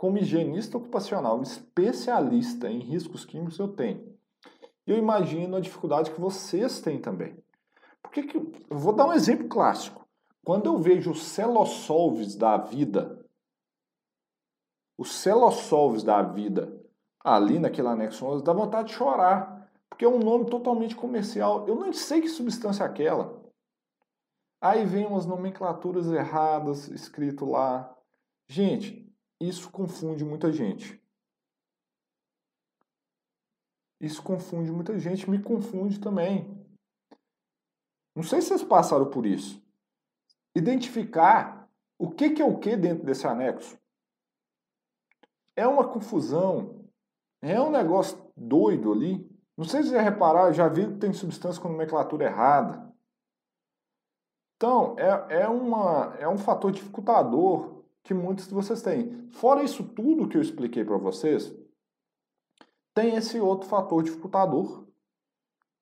[0.00, 4.16] como higienista ocupacional, especialista em riscos químicos, eu tenho.
[4.86, 7.36] E eu imagino a dificuldade que vocês têm também.
[8.02, 10.08] Porque que, eu vou dar um exemplo clássico.
[10.42, 13.22] Quando eu vejo os celossolves da vida,
[14.96, 16.80] os celossolves da vida
[17.22, 19.70] ali naquele anexo 11, dá vontade de chorar.
[19.90, 21.68] Porque é um nome totalmente comercial.
[21.68, 23.38] Eu nem sei que substância é aquela.
[24.60, 27.96] Aí vem umas nomenclaturas erradas escrito lá.
[28.48, 31.00] Gente, isso confunde muita gente.
[33.98, 36.58] Isso confunde muita gente, me confunde também.
[38.14, 39.62] Não sei se vocês passaram por isso.
[40.54, 43.78] Identificar o que, que é o que dentro desse anexo.
[45.56, 46.86] É uma confusão.
[47.42, 49.26] É um negócio doido ali.
[49.56, 52.89] Não sei se já repararam, já vi que tem substância com nomenclatura errada.
[54.60, 59.26] Então, é, é, uma, é um fator dificultador que muitos de vocês têm.
[59.30, 61.50] Fora isso tudo que eu expliquei para vocês,
[62.92, 64.86] tem esse outro fator dificultador,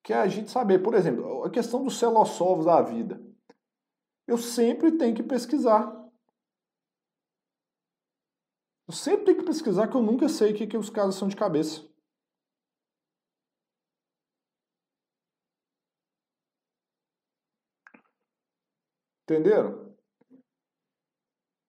[0.01, 3.21] que é a gente saber, por exemplo, a questão dos celossolvos da vida.
[4.29, 5.93] Eu sempre tenho que pesquisar.
[8.87, 11.27] Eu sempre tenho que pesquisar que eu nunca sei o que, que os casos são
[11.27, 11.85] de cabeça.
[19.29, 19.93] Entenderam?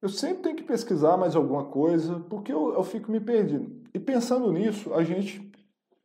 [0.02, 3.84] Eu sempre tenho que pesquisar mais alguma coisa, porque eu, eu fico me perdendo.
[3.94, 5.52] E pensando nisso, a gente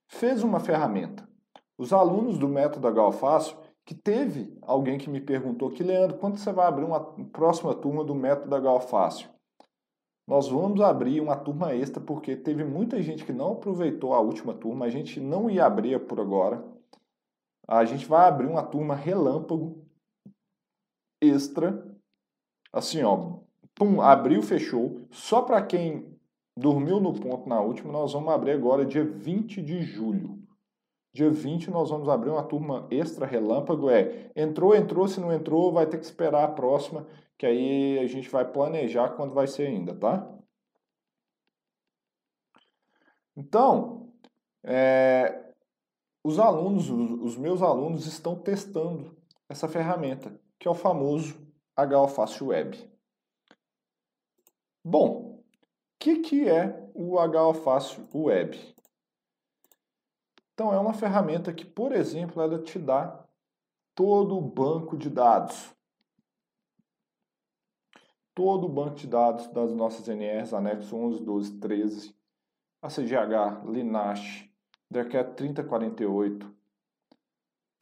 [0.08, 1.28] fez uma ferramenta.
[1.78, 6.52] Os alunos do método Galfácio, que teve alguém que me perguntou que, Leandro, quando você
[6.52, 9.30] vai abrir uma próxima turma do método Galfácio?
[10.26, 14.54] Nós vamos abrir uma turma extra, porque teve muita gente que não aproveitou a última
[14.54, 16.64] turma, a gente não ia abrir por agora.
[17.68, 19.83] A gente vai abrir uma turma relâmpago
[21.28, 21.86] extra,
[22.72, 23.38] assim, ó,
[23.74, 25.06] pum, abriu, fechou.
[25.10, 26.18] Só para quem
[26.56, 30.42] dormiu no ponto na última, nós vamos abrir agora dia 20 de julho.
[31.12, 35.72] Dia 20 nós vamos abrir uma turma extra relâmpago, é, entrou, entrou, se não entrou,
[35.72, 37.06] vai ter que esperar a próxima,
[37.38, 40.28] que aí a gente vai planejar quando vai ser ainda, tá?
[43.36, 44.12] Então,
[44.64, 45.52] é,
[46.24, 49.16] os alunos, os meus alunos estão testando
[49.48, 51.36] essa ferramenta, que é o famoso
[51.76, 52.90] HOFácil Web.
[54.82, 55.44] Bom, o
[55.98, 58.74] que, que é o HOFácil Web?
[60.54, 63.26] Então, é uma ferramenta que, por exemplo, ela te dá
[63.94, 65.76] todo o banco de dados.
[68.34, 72.16] Todo o banco de dados das nossas NRs, anexo 11, 12, 13,
[72.80, 74.50] ACGH, Linache,
[74.90, 76.53] DERCAT 3048,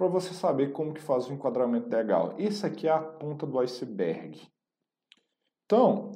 [0.03, 2.34] para você saber como que faz o enquadramento legal.
[2.36, 4.42] Esse aqui é a ponta do iceberg.
[5.64, 6.11] Então,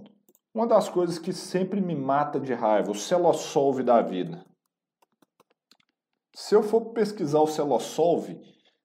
[0.52, 4.44] uma das coisas que sempre me mata de raiva, o Celosolve da vida.
[6.34, 8.34] Se eu for pesquisar o Celosolve,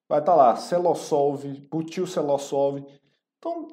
[0.07, 2.85] vai estar tá lá, Celosolve, butil Celosolve.
[3.39, 3.69] Então,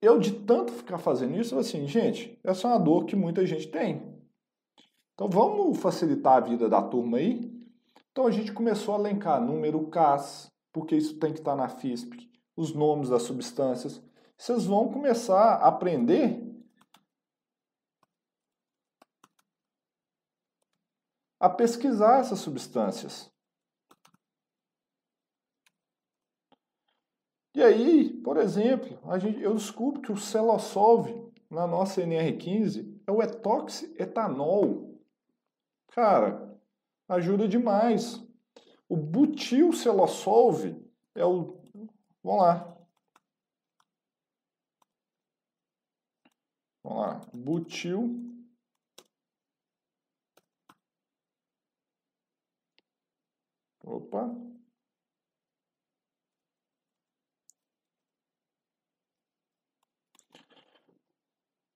[0.00, 3.66] eu de tanto ficar fazendo isso, assim, gente, essa é uma dor que muita gente
[3.66, 4.16] tem.
[5.14, 7.57] Então vamos facilitar a vida da turma aí?
[8.18, 12.28] Então a gente começou a elencar número CAS, porque isso tem que estar na FISP,
[12.56, 14.02] os nomes das substâncias.
[14.36, 16.44] Vocês vão começar a aprender
[21.38, 23.32] a pesquisar essas substâncias.
[27.54, 31.14] E aí, por exemplo, gente, eu descubro que o Celosolve
[31.48, 34.98] na nossa NR15 é o etoxetanol.
[35.92, 36.57] Cara,
[37.08, 38.22] ajuda demais.
[38.88, 40.76] O butil Celosolve
[41.14, 41.58] é o.
[42.22, 42.78] Vamos lá.
[46.82, 47.20] Vamos lá.
[47.34, 48.28] Butil.
[53.84, 54.48] Opa.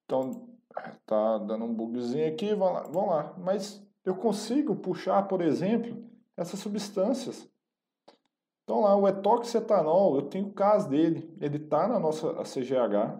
[0.04, 0.58] Então,
[1.06, 3.34] tá dando um bugzinho aqui, vamos lá, vamos lá.
[3.38, 6.04] Mas eu consigo puxar, por exemplo,
[6.36, 7.48] essas substâncias.
[8.64, 13.18] Então lá, o etoxetanol, eu tenho o caso dele, ele está na nossa CGH,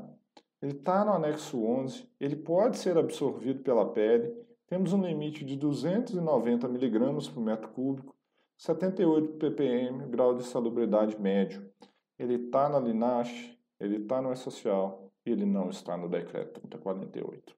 [0.60, 4.32] ele está no anexo 11, ele pode ser absorvido pela pele,
[4.66, 8.14] temos um limite de 290 miligramas por metro cúbico,
[8.56, 11.68] 78 ppm, grau de salubridade médio.
[12.16, 17.56] Ele está na Linache, ele está no E-Social, ele não está no decreto 3048.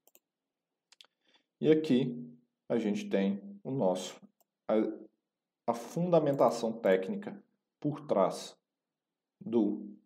[1.61, 2.35] E aqui
[2.69, 4.21] a gente tem o nosso
[4.69, 4.75] a,
[5.67, 7.43] a fundamentação técnica
[7.81, 8.57] por trás
[9.41, 9.97] do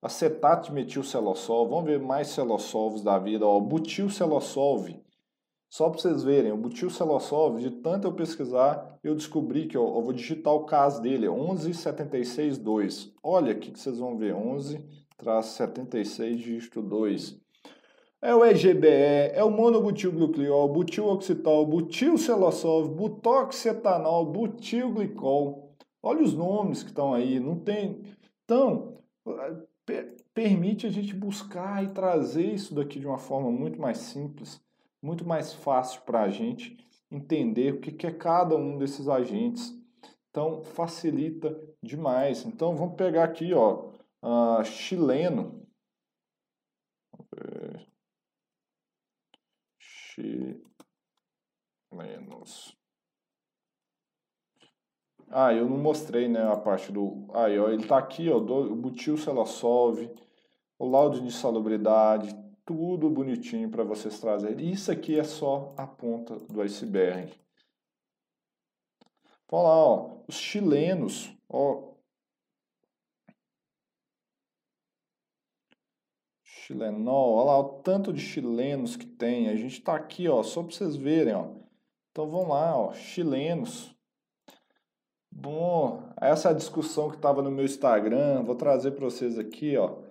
[0.00, 3.58] Acetato de metilcelosol, vamos ver mais celossolves da vida, ó.
[3.58, 5.02] Butil celosolve,
[5.70, 9.98] só para vocês verem, o butil Celosov, de tanto eu pesquisar, eu descobri que ó,
[9.98, 13.12] eu vou digitar o caso dele, 11762.
[13.22, 17.38] Olha aqui que vocês vão ver, 11-76 dígito 2.
[18.22, 25.76] É o EGBE, é o monobutilglucliol, butiloxitol, butilcelosov, butoxetanol, butilglicol.
[26.02, 28.00] Olha os nomes que estão aí, não tem...
[28.44, 29.02] Então,
[30.32, 34.66] permite a gente buscar e trazer isso daqui de uma forma muito mais simples
[35.02, 36.76] muito mais fácil para a gente
[37.10, 39.74] entender o que, é cada um desses agentes.
[40.30, 42.44] Então, facilita demais.
[42.44, 43.90] Então, vamos pegar aqui, ó,
[44.22, 45.66] uh, chileno.
[49.78, 50.48] Chilenos.
[55.30, 57.26] Ah, eu não mostrei, né, a parte do...
[57.34, 60.10] Aí, ó, ele tá aqui, ó, do, o butil Celassolve,
[60.78, 62.34] o laudo de salubridade,
[62.68, 64.70] tudo bonitinho para vocês trazerem.
[64.70, 67.32] Isso aqui é só a ponta do iceberg.
[69.50, 71.94] Olha lá, ó, os chilenos, ó,
[76.42, 79.48] chilenol, olha lá o tanto de chilenos que tem.
[79.48, 81.48] A gente está aqui, ó, só para vocês verem, ó.
[82.10, 83.96] Então vamos lá, ó, chilenos.
[85.32, 88.42] Bom, essa é discussão que estava no meu Instagram.
[88.42, 90.07] Vou trazer para vocês aqui, ó.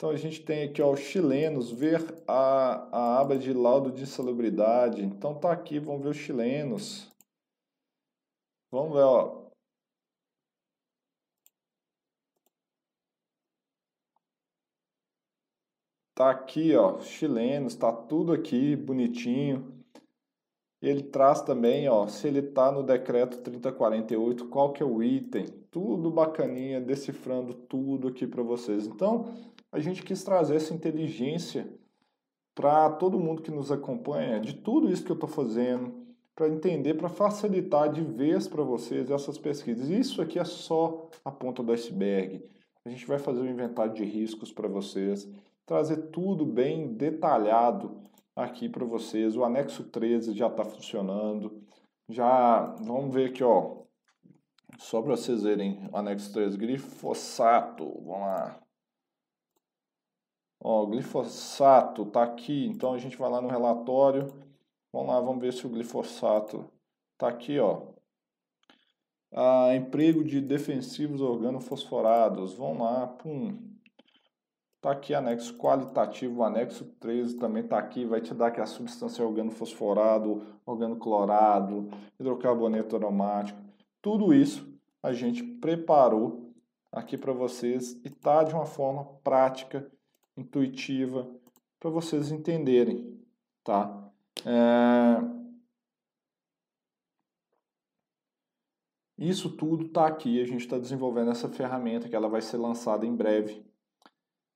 [0.00, 4.04] Então a gente tem aqui ó, os chilenos, ver a, a aba de laudo de
[4.04, 5.02] insalubridade.
[5.02, 7.10] Então tá aqui, vamos ver os chilenos.
[8.70, 9.50] Vamos ver, ó.
[16.14, 19.84] Tá aqui, ó, chilenos, tá tudo aqui bonitinho.
[20.80, 25.46] Ele traz também, ó, se ele tá no decreto 3048, qual que é o item,
[25.70, 28.86] tudo bacaninha, decifrando tudo aqui para vocês.
[28.86, 29.34] Então,
[29.72, 31.72] a gente quis trazer essa inteligência
[32.54, 36.00] para todo mundo que nos acompanha, de tudo isso que eu estou fazendo,
[36.34, 39.88] para entender, para facilitar de vez para vocês essas pesquisas.
[39.88, 42.44] Isso aqui é só a ponta do iceberg.
[42.84, 45.28] A gente vai fazer um inventário de riscos para vocês,
[45.66, 48.00] trazer tudo bem detalhado
[48.34, 49.36] aqui para vocês.
[49.36, 51.62] O anexo 13 já está funcionando.
[52.08, 53.80] Já vamos ver aqui, ó.
[54.78, 57.84] Só para vocês verem, anexo 13, glifosato.
[58.02, 58.60] Vamos lá.
[60.62, 64.28] Ó, glifosato está aqui, então a gente vai lá no relatório.
[64.92, 66.70] Vamos lá, vamos ver se o glifosato
[67.12, 67.82] está aqui, ó.
[69.32, 72.54] Ah, emprego de defensivos organofosforados.
[72.54, 73.70] Vamos lá, pum.
[74.82, 79.24] Tá aqui anexo qualitativo, anexo 13 também está aqui, vai te dar que a substância
[79.24, 83.60] organofosforado, organoclorado, hidrocarboneto aromático.
[84.00, 84.66] Tudo isso
[85.02, 86.50] a gente preparou
[86.90, 89.90] aqui para vocês e tá de uma forma prática
[90.40, 91.28] intuitiva
[91.78, 93.18] para vocês entenderem,
[93.64, 94.10] tá?
[94.44, 95.40] É...
[99.18, 103.04] Isso tudo está aqui, a gente está desenvolvendo essa ferramenta que ela vai ser lançada
[103.04, 103.62] em breve.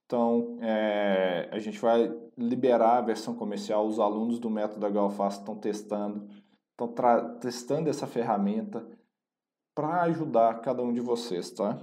[0.06, 5.56] Então, é, a gente vai liberar a versão comercial, os alunos do método HOFAS estão
[5.56, 6.28] testando,
[6.70, 8.86] estão testando essa ferramenta
[9.74, 11.78] para ajudar cada um de vocês, tá?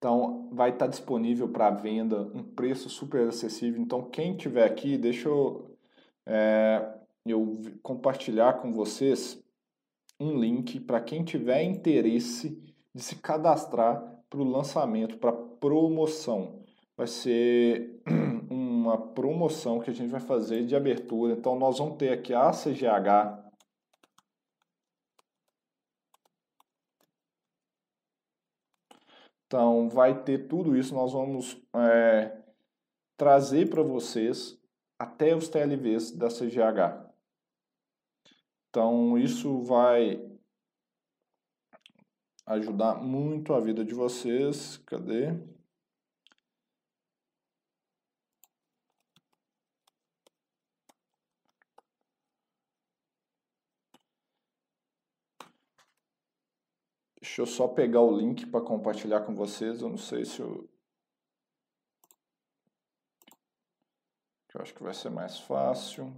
[0.00, 3.78] Então, vai estar disponível para venda, um preço super acessível.
[3.82, 5.76] Então, quem tiver aqui, deixa eu,
[6.24, 6.94] é,
[7.26, 9.38] eu compartilhar com vocês
[10.18, 12.58] um link para quem tiver interesse
[12.94, 16.62] de se cadastrar para o lançamento, para promoção.
[16.96, 18.00] Vai ser
[18.48, 21.34] uma promoção que a gente vai fazer de abertura.
[21.34, 23.49] Então, nós vamos ter aqui a CGH
[29.50, 32.40] Então, vai ter tudo isso, nós vamos é,
[33.16, 34.56] trazer para vocês
[34.96, 37.10] até os TLVs da CGH.
[38.68, 40.24] Então, isso vai
[42.46, 44.76] ajudar muito a vida de vocês.
[44.86, 45.36] Cadê?
[57.30, 59.80] Deixa eu só pegar o link para compartilhar com vocês.
[59.80, 60.68] Eu não sei se eu.
[64.52, 66.12] Eu acho que vai ser mais fácil.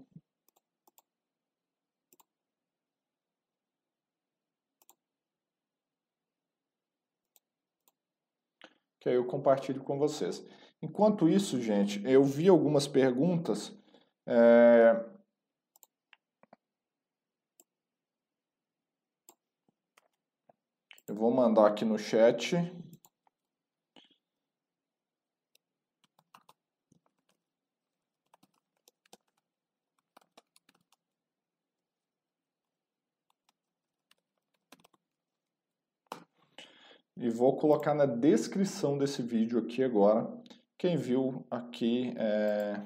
[8.99, 10.43] Que aí eu compartilho com vocês.
[10.81, 13.79] Enquanto isso, gente, eu vi algumas perguntas.
[14.25, 15.12] É,
[21.13, 22.57] Eu vou mandar aqui no chat.
[37.15, 40.27] E vou colocar na descrição desse vídeo aqui agora.
[40.79, 42.81] Quem viu aqui é,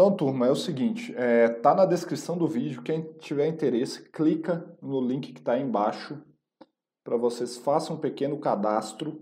[0.00, 4.74] Então, turma, é o seguinte, é, tá na descrição do vídeo, quem tiver interesse, clica
[4.80, 6.18] no link que está embaixo
[7.04, 9.20] para vocês façam um pequeno cadastro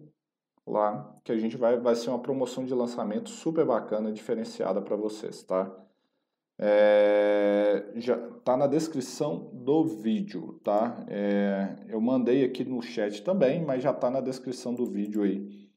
[0.64, 4.94] lá, que a gente vai, vai ser uma promoção de lançamento super bacana, diferenciada para
[4.94, 5.68] vocês, tá?
[6.56, 11.04] É, já tá na descrição do vídeo, tá?
[11.08, 15.68] É, eu mandei aqui no chat também, mas já tá na descrição do vídeo aí.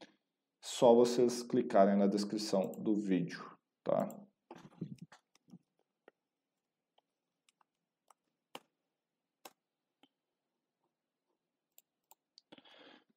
[0.59, 3.43] Só vocês clicarem na descrição do vídeo,
[3.83, 4.07] tá?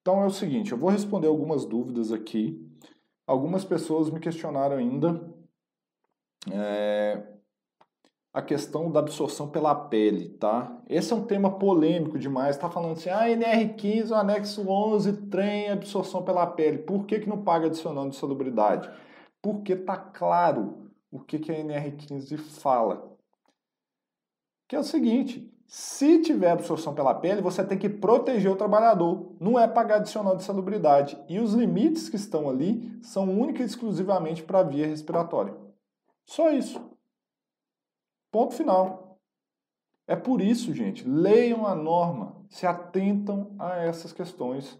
[0.04, 2.62] Então é o seguinte, eu vou responder algumas dúvidas aqui.
[3.26, 5.18] Algumas pessoas me questionaram ainda
[6.52, 7.26] é,
[8.30, 10.78] a questão da absorção pela pele, tá?
[10.90, 12.58] Esse é um tema polêmico demais.
[12.58, 16.76] Tá falando assim, ah, NR15, o anexo 11, trem, absorção pela pele.
[16.76, 18.90] Por que, que não paga adicional de salubridade?
[19.40, 23.10] Porque tá claro o que, que a NR15 fala.
[24.68, 29.32] Que é o seguinte, se tiver absorção pela pele, você tem que proteger o trabalhador,
[29.40, 31.18] não é pagar adicional de salubridade.
[31.28, 35.56] E os limites que estão ali são única e exclusivamente para a via respiratória.
[36.24, 36.80] Só isso.
[38.30, 39.18] Ponto final.
[40.06, 44.78] É por isso, gente, leiam a norma, se atentam a essas questões.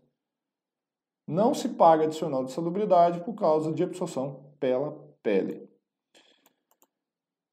[1.27, 5.67] Não se paga adicional de salubridade por causa de absorção pela pele.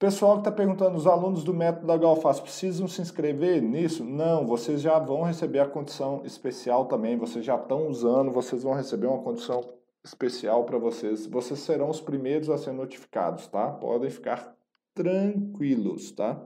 [0.02, 4.04] Pessoal que está perguntando, os alunos do método da Galfaz precisam se inscrever nisso?
[4.04, 8.74] Não, vocês já vão receber a condição especial também, vocês já estão usando, vocês vão
[8.74, 9.62] receber uma condição
[10.04, 11.28] especial para vocês.
[11.28, 13.74] Vocês serão os primeiros a ser notificados, tá?
[13.74, 14.58] Podem ficar
[14.96, 16.44] tranquilos, tá?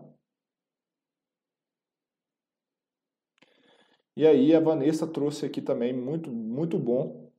[4.18, 7.32] E aí a Vanessa trouxe aqui também muito muito bom.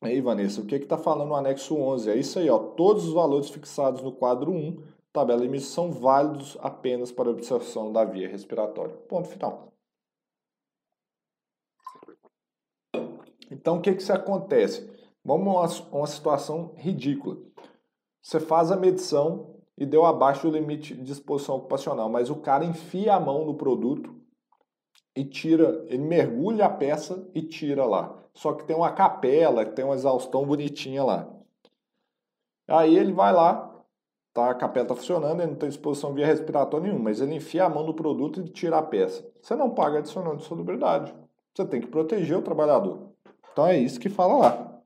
[0.00, 2.10] Aí, Vanessa, o que está falando no anexo 11?
[2.10, 2.56] É isso aí, ó.
[2.56, 7.90] Todos os valores fixados no quadro 1 tabela de limites são válidos apenas para observação
[7.90, 8.94] da via respiratória.
[9.08, 9.72] Ponto final.
[13.50, 14.90] Então, o que, que acontece?
[15.24, 17.38] Vamos a uma situação ridícula.
[18.22, 22.64] Você faz a medição e deu abaixo do limite de exposição ocupacional, mas o cara
[22.64, 24.14] enfia a mão no produto
[25.14, 28.22] e tira, ele mergulha a peça e tira lá.
[28.34, 31.32] Só que tem uma capela, tem uma exaustão bonitinha lá.
[32.68, 33.75] Aí ele vai lá,
[34.36, 37.64] tá, a capela está funcionando, ele não tem exposição via respiratória nenhuma, mas ele enfia
[37.64, 39.26] a mão no produto e tira a peça.
[39.40, 41.14] Você não paga adicional de salubridade.
[41.54, 43.14] Você tem que proteger o trabalhador.
[43.50, 44.82] Então é isso que fala lá.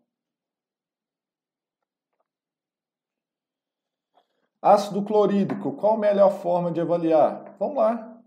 [4.63, 7.57] Ácido clorídrico, qual a melhor forma de avaliar?
[7.59, 8.23] Vamos lá.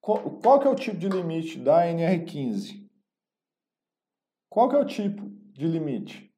[0.00, 2.88] Qual, que é o tipo de limite da NR15?
[4.48, 6.29] Qual que é o tipo de limite?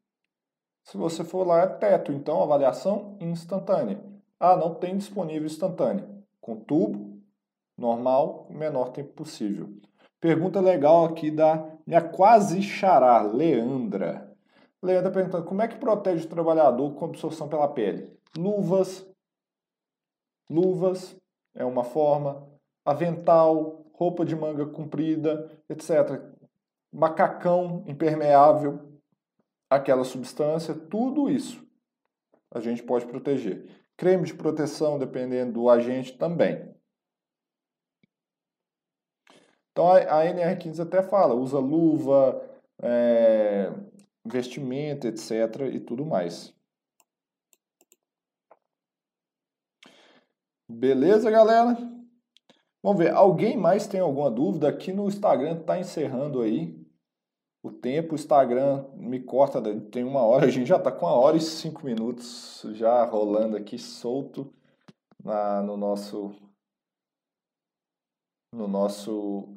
[0.85, 4.03] Se você for lá, é teto, então avaliação instantânea.
[4.39, 6.09] Ah, não tem disponível instantânea.
[6.41, 7.20] Com tubo,
[7.78, 9.68] normal, menor tempo possível.
[10.20, 14.30] Pergunta legal aqui da minha quase xará, Leandra.
[14.83, 18.12] Leandra perguntando, como é que protege o trabalhador com absorção pela pele?
[18.37, 19.07] Luvas,
[20.51, 21.16] luvas
[21.55, 22.49] é uma forma,
[22.85, 26.20] avental, roupa de manga comprida, etc.
[26.93, 28.91] Macacão impermeável
[29.77, 31.62] aquela substância, tudo isso
[32.51, 33.66] a gente pode proteger.
[33.97, 36.73] Creme de proteção, dependendo do agente, também.
[39.70, 42.43] Então a, NR15 até fala, usa luva,
[42.83, 43.73] é,
[44.25, 45.31] vestimenta, etc.
[45.73, 46.55] e tudo mais.
[50.68, 51.77] Beleza, galera?
[52.83, 54.68] Vamos ver, alguém mais tem alguma dúvida?
[54.68, 56.82] Aqui no Instagram está encerrando aí
[57.63, 61.15] o tempo, o Instagram me corta, tem uma hora, a gente já está com uma
[61.15, 64.53] hora e cinco minutos já rolando aqui solto
[65.23, 66.35] na, no nosso
[68.53, 69.49] no nosso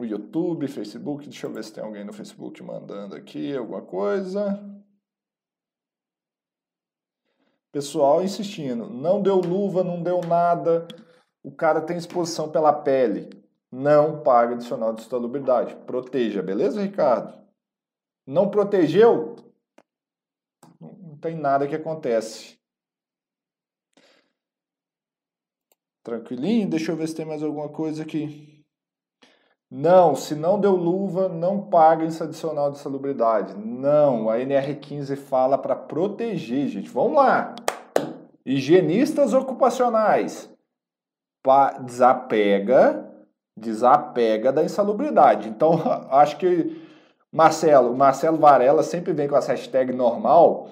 [0.00, 1.24] YouTube, Facebook.
[1.24, 4.64] Deixa eu ver se tem alguém no Facebook mandando aqui alguma coisa.
[7.72, 10.86] Pessoal insistindo, não deu luva, não deu nada.
[11.42, 13.39] O cara tem exposição pela pele
[13.70, 15.76] não paga adicional de salubridade.
[15.86, 17.38] Proteja, beleza, Ricardo?
[18.26, 19.36] Não protegeu?
[20.80, 22.58] Não tem nada que acontece.
[26.02, 26.68] Tranquilinho?
[26.68, 28.64] Deixa eu ver se tem mais alguma coisa aqui.
[29.70, 33.56] Não, se não deu luva, não paga esse adicional de salubridade.
[33.56, 36.90] Não, a NR15 fala para proteger, gente.
[36.90, 37.54] Vamos lá.
[38.44, 40.50] Higienistas ocupacionais.
[41.42, 43.09] Pa desapega
[43.60, 45.48] desapega da insalubridade.
[45.48, 45.80] Então,
[46.10, 46.88] acho que
[47.32, 50.68] Marcelo, Marcelo Varela sempre vem com essa hashtag normal,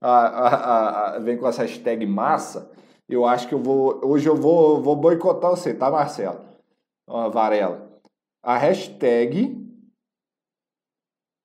[0.00, 2.70] a, a, a, vem com essa hashtag massa.
[3.08, 6.40] Eu acho que eu vou, hoje eu vou, vou boicotar você, tá, Marcelo?
[7.06, 7.90] Varela.
[8.42, 9.56] A hashtag,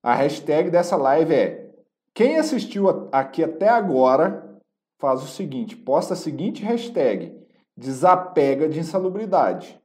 [0.03, 1.69] a hashtag dessa live é
[2.13, 4.59] quem assistiu aqui até agora
[4.99, 7.33] faz o seguinte, posta a seguinte hashtag,
[7.77, 9.79] desapega de insalubridade.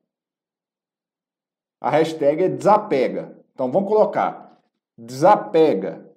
[1.84, 3.36] A hashtag é desapega.
[3.52, 4.58] Então vamos colocar
[4.96, 6.10] desapega.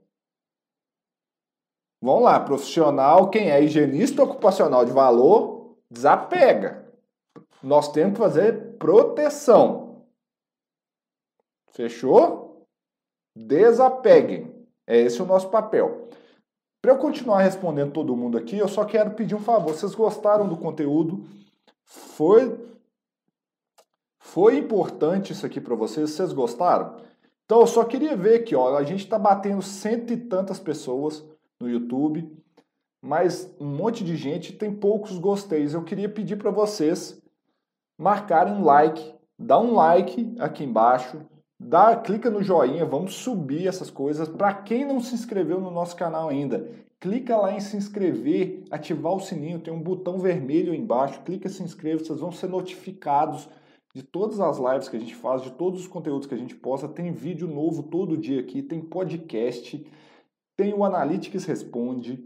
[2.02, 6.88] Vamos lá, profissional, quem é higienista ocupacional de valor, desapega.
[7.62, 10.06] Nós temos que fazer proteção.
[11.72, 12.66] Fechou?
[13.36, 14.66] Desapeguem.
[14.88, 16.08] É esse o nosso papel.
[16.82, 19.74] Para eu continuar respondendo todo mundo aqui, eu só quero pedir um favor.
[19.74, 21.26] Vocês gostaram do conteúdo?
[21.84, 22.58] Foi
[24.28, 26.10] foi importante isso aqui para vocês?
[26.10, 26.98] Vocês gostaram?
[27.46, 31.26] Então eu só queria ver aqui, ó, a gente está batendo cento e tantas pessoas
[31.58, 32.30] no YouTube,
[33.02, 35.74] mas um monte de gente tem poucos gosteis.
[35.74, 37.22] Eu queria pedir para vocês
[37.98, 41.22] marcarem um like, dá um like aqui embaixo,
[41.58, 44.28] dá, clica no joinha, vamos subir essas coisas.
[44.28, 46.70] Para quem não se inscreveu no nosso canal ainda,
[47.00, 51.64] clica lá em se inscrever, ativar o sininho, tem um botão vermelho embaixo, clica se
[51.64, 53.48] inscreva, vocês vão ser notificados
[53.98, 56.54] de todas as lives que a gente faz, de todos os conteúdos que a gente
[56.54, 56.88] posta.
[56.88, 59.84] Tem vídeo novo todo dia aqui, tem podcast,
[60.56, 62.24] tem o Analytics Responde,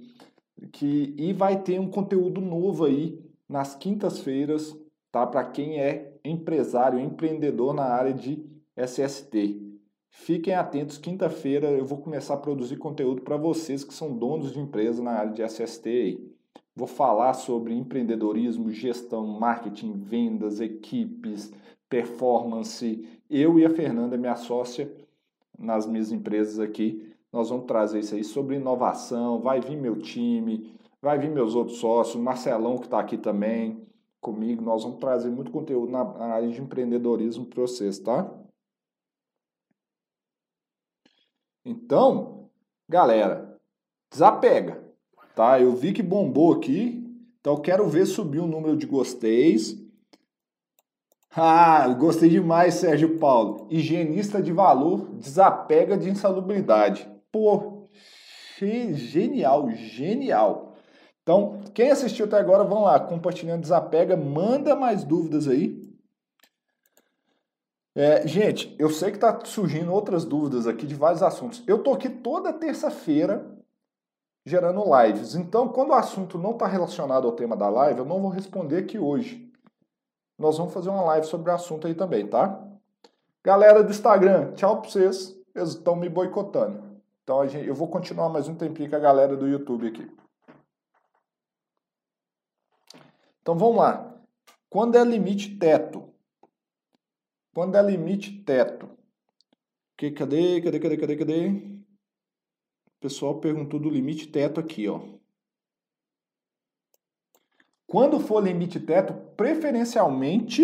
[0.74, 3.18] que, e vai ter um conteúdo novo aí
[3.48, 4.78] nas quintas-feiras,
[5.14, 5.26] tá?
[5.26, 8.46] Para quem é empresário, empreendedor na área de
[8.76, 9.80] SST.
[10.10, 14.60] Fiquem atentos, quinta-feira eu vou começar a produzir conteúdo para vocês que são donos de
[14.60, 16.32] empresa na área de SST aí.
[16.76, 21.52] Vou falar sobre empreendedorismo, gestão, marketing, vendas, equipes,
[21.92, 23.08] performance.
[23.30, 24.92] Eu e a Fernanda, minha sócia,
[25.60, 29.40] nas minhas empresas aqui, nós vamos trazer isso aí sobre inovação.
[29.40, 33.86] Vai vir meu time, vai vir meus outros sócios, Marcelão que está aqui também
[34.20, 34.64] comigo.
[34.64, 38.34] Nós vamos trazer muito conteúdo na área de empreendedorismo para vocês, tá?
[41.64, 42.50] Então,
[42.90, 43.60] galera,
[44.10, 44.92] desapega
[45.36, 45.60] tá?
[45.60, 47.04] Eu vi que bombou aqui,
[47.40, 49.78] então quero ver subir o número de gosteis.
[51.34, 53.66] Ah, gostei demais, Sérgio Paulo.
[53.70, 57.10] Higienista de valor desapega de insalubridade.
[57.32, 57.88] Pô,
[58.60, 60.76] genial, genial.
[61.24, 65.80] Então, quem assistiu até agora, vão lá, compartilhando desapega, manda mais dúvidas aí.
[67.96, 71.64] É, gente, eu sei que tá surgindo outras dúvidas aqui de vários assuntos.
[71.66, 73.58] Eu tô aqui toda terça-feira
[74.46, 75.36] gerando lives.
[75.36, 78.78] Então, quando o assunto não está relacionado ao tema da live, eu não vou responder
[78.78, 79.51] aqui hoje.
[80.42, 82.68] Nós vamos fazer uma live sobre o assunto aí também, tá?
[83.44, 85.40] Galera do Instagram, tchau pra vocês.
[85.54, 87.00] Eles estão me boicotando.
[87.22, 90.10] Então eu vou continuar mais um tempinho com a galera do YouTube aqui.
[93.40, 94.20] Então vamos lá.
[94.68, 96.12] Quando é limite teto?
[97.54, 98.90] Quando é limite teto?
[99.96, 101.48] Que, cadê, cadê, cadê, cadê, cadê?
[101.50, 105.02] O pessoal perguntou do limite teto aqui, ó.
[107.92, 110.62] Quando for limite teto, preferencialmente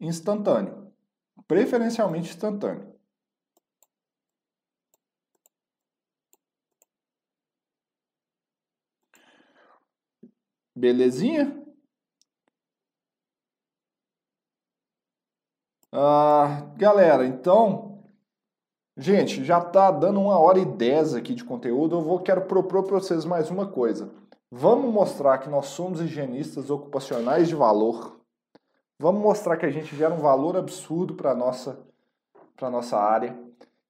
[0.00, 0.90] instantâneo.
[1.46, 2.94] Preferencialmente instantâneo.
[10.74, 11.62] Belezinha?
[15.92, 18.02] Ah, galera, então
[18.96, 21.96] Gente, já está dando uma hora e dez aqui de conteúdo.
[21.96, 24.10] Eu vou quero propor para vocês mais uma coisa.
[24.50, 28.18] Vamos mostrar que nós somos higienistas ocupacionais de valor.
[28.98, 31.86] Vamos mostrar que a gente gera um valor absurdo para nossa
[32.56, 33.38] para nossa área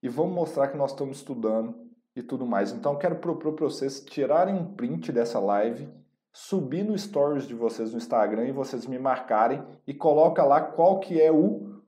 [0.03, 1.75] e vamos mostrar que nós estamos estudando
[2.15, 2.73] e tudo mais.
[2.73, 5.89] Então, quero propor para vocês tirarem um print dessa live,
[6.33, 11.01] subir no stories de vocês no Instagram e vocês me marcarem e coloca lá qual
[11.01, 11.81] que é o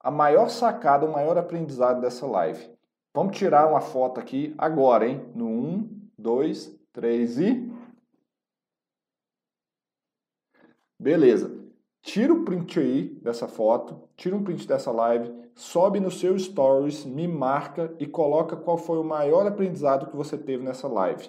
[0.00, 2.70] a maior sacada, o maior aprendizado dessa live.
[3.12, 5.30] Vamos tirar uma foto aqui agora, hein?
[5.34, 7.73] No 1, 2, 3 e.
[11.04, 11.54] Beleza.
[12.00, 17.04] Tira o print aí dessa foto, tira um print dessa live, sobe no seu stories,
[17.04, 21.28] me marca e coloca qual foi o maior aprendizado que você teve nessa live.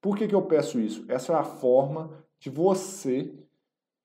[0.00, 1.04] Por que, que eu peço isso?
[1.08, 3.34] Essa é a forma de você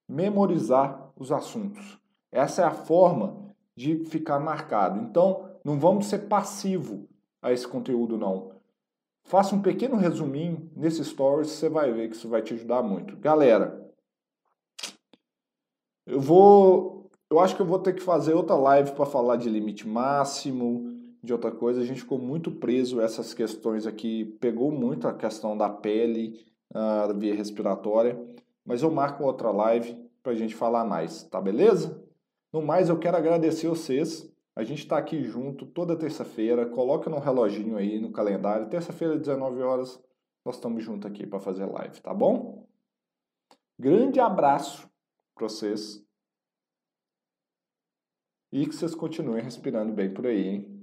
[0.10, 2.00] memorizar os assuntos.
[2.32, 5.00] Essa é a forma de ficar marcado.
[5.00, 7.08] Então, não vamos ser passivo
[7.44, 8.54] a esse conteúdo não.
[9.24, 13.16] Faça um pequeno resuminho nesse stories, você vai ver que isso vai te ajudar muito.
[13.18, 13.85] Galera,
[16.06, 19.50] eu vou, eu acho que eu vou ter que fazer outra live para falar de
[19.50, 20.94] limite máximo,
[21.24, 21.82] de outra coisa.
[21.82, 27.12] A gente ficou muito preso essas questões aqui, pegou muito a questão da pele, a
[27.14, 28.20] via respiratória,
[28.64, 32.04] mas eu marco outra live para a gente falar mais, tá beleza?
[32.52, 34.32] No mais, eu quero agradecer vocês.
[34.56, 36.66] A gente está aqui junto toda terça-feira.
[36.66, 38.70] Coloca no reloginho aí, no calendário.
[38.70, 40.02] Terça-feira, 19 horas,
[40.46, 42.66] nós estamos juntos aqui para fazer live, tá bom?
[43.78, 44.90] Grande abraço
[45.44, 46.06] vocês.
[48.52, 50.75] E que vocês continuem respirando bem por aí, hein?